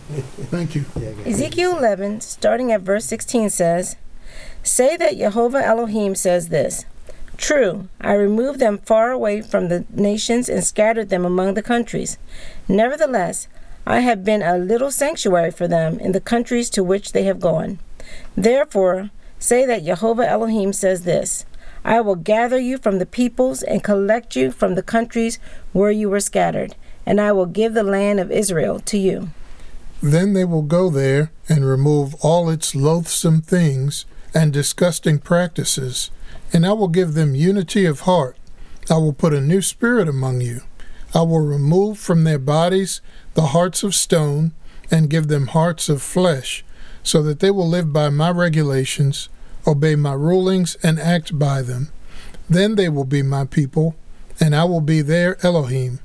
Thank 0.50 0.76
you. 0.76 0.86
Yeah, 1.00 1.10
yeah. 1.10 1.32
Ezekiel 1.32 1.78
11, 1.78 2.22
starting 2.22 2.72
at 2.72 2.82
verse 2.82 3.06
16, 3.06 3.50
says, 3.50 3.98
Say 4.64 4.98
that 4.98 5.18
Jehovah 5.18 5.64
Elohim 5.64 6.16
says 6.16 6.50
this 6.50 6.86
True, 7.38 7.88
I 8.00 8.14
removed 8.14 8.60
them 8.60 8.78
far 8.80 9.12
away 9.12 9.42
from 9.42 9.68
the 9.68 9.86
nations 9.92 10.50
and 10.50 10.64
scattered 10.64 11.10
them 11.10 11.26
among 11.26 11.54
the 11.54 11.62
countries. 11.62 12.18
Nevertheless, 12.68 13.48
I 13.86 14.00
have 14.00 14.24
been 14.24 14.42
a 14.42 14.58
little 14.58 14.92
sanctuary 14.92 15.52
for 15.52 15.68
them 15.68 16.00
in 16.00 16.14
the 16.14 16.22
countries 16.22 16.70
to 16.72 16.84
which 16.84 17.12
they 17.12 17.24
have 17.24 17.40
gone. 17.40 17.80
Therefore, 18.36 19.10
say 19.40 19.66
that 19.66 19.84
Jehovah 19.84 20.30
Elohim 20.30 20.72
says 20.74 21.04
this 21.04 21.46
I 21.86 22.00
will 22.00 22.16
gather 22.16 22.60
you 22.60 22.78
from 22.78 23.00
the 23.00 23.06
peoples 23.06 23.62
and 23.62 23.84
collect 23.84 24.36
you 24.36 24.52
from 24.52 24.76
the 24.76 24.84
countries 24.84 25.38
where 25.74 25.92
you 25.92 26.10
were 26.10 26.22
scattered, 26.22 26.76
and 27.06 27.20
I 27.20 27.34
will 27.34 27.46
give 27.46 27.74
the 27.74 27.84
land 27.84 28.20
of 28.22 28.32
Israel 28.32 28.80
to 28.82 28.98
you. 28.98 29.30
Then 30.02 30.34
they 30.34 30.46
will 30.46 30.62
go 30.62 30.90
there 30.90 31.32
and 31.50 31.66
remove 31.66 32.16
all 32.22 32.50
its 32.50 32.76
loathsome 32.76 33.42
things 33.42 34.06
and 34.34 34.54
disgusting 34.54 35.20
practices, 35.20 36.10
and 36.54 36.66
I 36.66 36.72
will 36.74 36.88
give 36.88 37.14
them 37.14 37.36
unity 37.36 37.86
of 37.86 38.02
heart. 38.02 38.38
I 38.90 38.98
will 38.98 39.14
put 39.14 39.34
a 39.34 39.42
new 39.42 39.62
spirit 39.62 40.08
among 40.08 40.42
you. 40.42 40.62
I 41.14 41.22
will 41.22 41.42
remove 41.42 42.00
from 42.00 42.24
their 42.24 42.40
bodies 42.40 43.02
the 43.34 43.48
hearts 43.48 43.84
of 43.84 43.96
stone 43.96 44.52
and 44.92 45.10
give 45.10 45.28
them 45.28 45.48
hearts 45.48 45.90
of 45.90 46.02
flesh, 46.02 46.64
so 47.04 47.22
that 47.24 47.40
they 47.40 47.52
will 47.52 47.68
live 47.68 47.92
by 47.92 48.10
my 48.10 48.30
regulations, 48.30 49.30
obey 49.66 49.96
my 49.96 50.14
rulings, 50.14 50.76
and 50.84 51.00
act 51.00 51.38
by 51.38 51.62
them. 51.62 51.90
Then 52.50 52.76
they 52.76 52.90
will 52.90 53.06
be 53.06 53.24
my 53.24 53.46
people, 53.46 53.96
and 54.40 54.56
I 54.56 54.66
will 54.66 54.82
be 54.82 55.02
their 55.02 55.44
Elohim. 55.46 56.00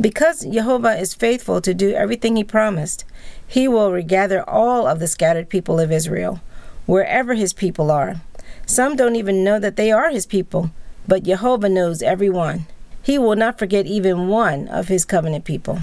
Because 0.00 0.44
Jehovah 0.44 0.96
is 0.98 1.14
faithful 1.14 1.60
to 1.60 1.74
do 1.74 1.92
everything 1.92 2.36
he 2.36 2.44
promised, 2.44 3.04
he 3.46 3.66
will 3.66 3.90
regather 3.90 4.48
all 4.48 4.86
of 4.86 5.00
the 5.00 5.08
scattered 5.08 5.48
people 5.48 5.80
of 5.80 5.90
Israel, 5.90 6.40
wherever 6.86 7.34
his 7.34 7.52
people 7.52 7.90
are. 7.90 8.20
Some 8.64 8.96
don't 8.96 9.16
even 9.16 9.42
know 9.42 9.58
that 9.58 9.76
they 9.76 9.90
are 9.90 10.10
his 10.10 10.26
people, 10.26 10.70
but 11.06 11.22
Jehovah 11.22 11.68
knows 11.68 12.02
every 12.02 12.30
one. 12.30 12.66
He 13.02 13.18
will 13.18 13.36
not 13.36 13.58
forget 13.58 13.86
even 13.86 14.28
one 14.28 14.68
of 14.68 14.88
his 14.88 15.04
covenant 15.04 15.44
people. 15.44 15.80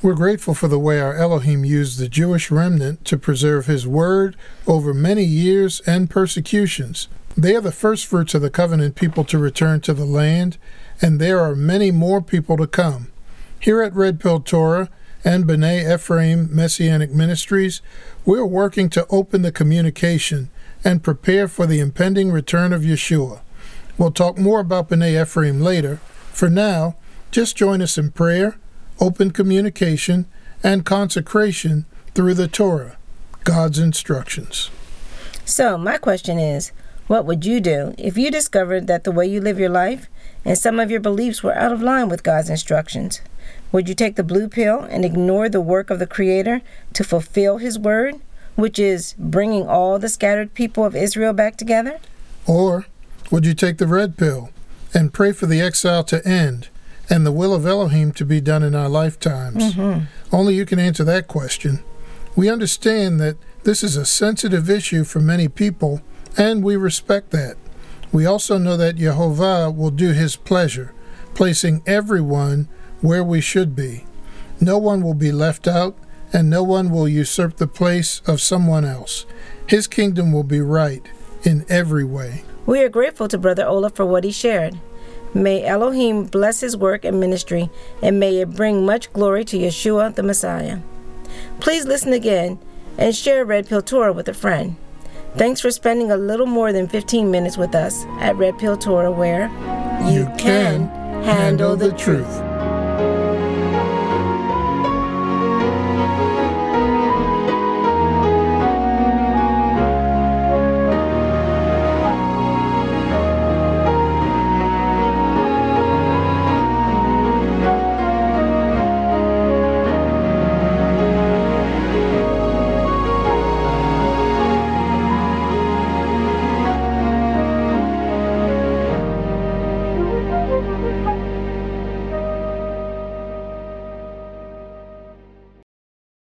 We're 0.00 0.14
grateful 0.14 0.54
for 0.54 0.68
the 0.68 0.78
way 0.78 1.00
our 1.00 1.16
Elohim 1.16 1.64
used 1.64 1.98
the 1.98 2.08
Jewish 2.08 2.52
remnant 2.52 3.04
to 3.06 3.18
preserve 3.18 3.66
his 3.66 3.84
word 3.84 4.36
over 4.64 4.94
many 4.94 5.24
years 5.24 5.80
and 5.88 6.08
persecutions. 6.08 7.08
They 7.36 7.56
are 7.56 7.60
the 7.60 7.72
first 7.72 8.06
fruits 8.06 8.32
of 8.32 8.42
the 8.42 8.48
covenant 8.48 8.94
people 8.94 9.24
to 9.24 9.38
return 9.38 9.80
to 9.80 9.92
the 9.92 10.04
land, 10.04 10.56
and 11.02 11.18
there 11.18 11.40
are 11.40 11.56
many 11.56 11.90
more 11.90 12.22
people 12.22 12.56
to 12.58 12.68
come. 12.68 13.08
Here 13.58 13.82
at 13.82 13.92
Red 13.92 14.20
Pill 14.20 14.38
Torah 14.38 14.88
and 15.24 15.46
B'nai 15.46 15.92
Ephraim 15.92 16.48
Messianic 16.54 17.10
Ministries, 17.10 17.82
we're 18.24 18.46
working 18.46 18.88
to 18.90 19.06
open 19.10 19.42
the 19.42 19.50
communication 19.50 20.48
and 20.84 21.02
prepare 21.02 21.48
for 21.48 21.66
the 21.66 21.80
impending 21.80 22.30
return 22.30 22.72
of 22.72 22.82
Yeshua. 22.82 23.40
We'll 23.98 24.12
talk 24.12 24.38
more 24.38 24.60
about 24.60 24.90
B'nai 24.90 25.20
Ephraim 25.20 25.60
later. 25.60 25.96
For 26.32 26.48
now, 26.48 26.94
just 27.32 27.56
join 27.56 27.82
us 27.82 27.98
in 27.98 28.12
prayer, 28.12 28.58
open 29.00 29.30
communication, 29.30 30.26
and 30.62 30.84
consecration 30.84 31.86
through 32.14 32.34
the 32.34 32.48
Torah, 32.48 32.96
God's 33.44 33.78
instructions. 33.78 34.70
So, 35.44 35.78
my 35.78 35.98
question 35.98 36.38
is 36.38 36.72
what 37.06 37.24
would 37.24 37.46
you 37.46 37.60
do 37.60 37.94
if 37.96 38.18
you 38.18 38.30
discovered 38.30 38.86
that 38.86 39.04
the 39.04 39.12
way 39.12 39.26
you 39.26 39.40
live 39.40 39.58
your 39.58 39.70
life 39.70 40.08
and 40.44 40.58
some 40.58 40.78
of 40.78 40.90
your 40.90 41.00
beliefs 41.00 41.42
were 41.42 41.54
out 41.54 41.72
of 41.72 41.80
line 41.80 42.08
with 42.08 42.22
God's 42.22 42.50
instructions? 42.50 43.22
Would 43.72 43.88
you 43.88 43.94
take 43.94 44.16
the 44.16 44.22
blue 44.22 44.48
pill 44.48 44.80
and 44.80 45.04
ignore 45.04 45.48
the 45.48 45.60
work 45.60 45.90
of 45.90 45.98
the 45.98 46.06
Creator 46.06 46.60
to 46.92 47.04
fulfill 47.04 47.58
His 47.58 47.78
word, 47.78 48.16
which 48.56 48.78
is 48.78 49.14
bringing 49.18 49.66
all 49.66 49.98
the 49.98 50.08
scattered 50.08 50.54
people 50.54 50.84
of 50.84 50.96
Israel 50.96 51.32
back 51.32 51.56
together? 51.56 51.98
Or 52.46 52.86
would 53.30 53.46
you 53.46 53.54
take 53.54 53.78
the 53.78 53.86
red 53.86 54.16
pill 54.16 54.50
and 54.92 55.12
pray 55.12 55.32
for 55.32 55.46
the 55.46 55.60
exile 55.60 56.04
to 56.04 56.26
end 56.26 56.68
and 57.10 57.24
the 57.24 57.32
will 57.32 57.54
of 57.54 57.66
Elohim 57.66 58.12
to 58.12 58.24
be 58.24 58.40
done 58.40 58.62
in 58.62 58.74
our 58.74 58.88
lifetimes? 58.88 59.74
Mm-hmm. 59.74 60.04
Only 60.34 60.54
you 60.54 60.66
can 60.66 60.78
answer 60.78 61.04
that 61.04 61.28
question. 61.28 61.82
We 62.36 62.48
understand 62.48 63.20
that 63.20 63.36
this 63.64 63.82
is 63.82 63.96
a 63.96 64.06
sensitive 64.06 64.70
issue 64.70 65.04
for 65.04 65.20
many 65.20 65.48
people, 65.48 66.00
and 66.36 66.62
we 66.62 66.76
respect 66.76 67.30
that. 67.30 67.56
We 68.12 68.24
also 68.24 68.58
know 68.58 68.76
that 68.76 68.96
Jehovah 68.96 69.70
will 69.70 69.90
do 69.90 70.12
his 70.12 70.36
pleasure, 70.36 70.94
placing 71.34 71.82
everyone 71.86 72.68
where 73.00 73.24
we 73.24 73.40
should 73.40 73.74
be. 73.74 74.06
No 74.60 74.78
one 74.78 75.02
will 75.02 75.14
be 75.14 75.32
left 75.32 75.68
out, 75.68 75.96
and 76.32 76.50
no 76.50 76.62
one 76.62 76.90
will 76.90 77.08
usurp 77.08 77.56
the 77.56 77.66
place 77.66 78.20
of 78.26 78.40
someone 78.40 78.84
else. 78.84 79.24
His 79.66 79.86
kingdom 79.86 80.32
will 80.32 80.44
be 80.44 80.60
right 80.60 81.02
in 81.42 81.64
every 81.68 82.04
way. 82.04 82.44
We 82.66 82.82
are 82.82 82.88
grateful 82.88 83.28
to 83.28 83.38
Brother 83.38 83.66
Ola 83.66 83.90
for 83.90 84.04
what 84.04 84.24
he 84.24 84.30
shared. 84.30 84.78
May 85.38 85.64
Elohim 85.64 86.24
bless 86.24 86.60
his 86.60 86.76
work 86.76 87.04
and 87.04 87.20
ministry, 87.20 87.70
and 88.02 88.18
may 88.18 88.38
it 88.38 88.50
bring 88.50 88.84
much 88.84 89.12
glory 89.12 89.44
to 89.44 89.56
Yeshua 89.56 90.12
the 90.12 90.24
Messiah. 90.24 90.80
Please 91.60 91.86
listen 91.86 92.12
again 92.12 92.58
and 92.98 93.14
share 93.14 93.44
Red 93.44 93.68
Pill 93.68 93.80
Torah 93.80 94.12
with 94.12 94.28
a 94.28 94.34
friend. 94.34 94.74
Thanks 95.36 95.60
for 95.60 95.70
spending 95.70 96.10
a 96.10 96.16
little 96.16 96.46
more 96.46 96.72
than 96.72 96.88
15 96.88 97.30
minutes 97.30 97.56
with 97.56 97.74
us 97.76 98.04
at 98.18 98.34
Red 98.34 98.58
Pill 98.58 98.76
Torah, 98.76 99.12
where 99.12 99.48
You 100.10 100.28
can 100.38 100.88
handle 101.22 101.76
the 101.76 101.92
truth. 101.92 102.47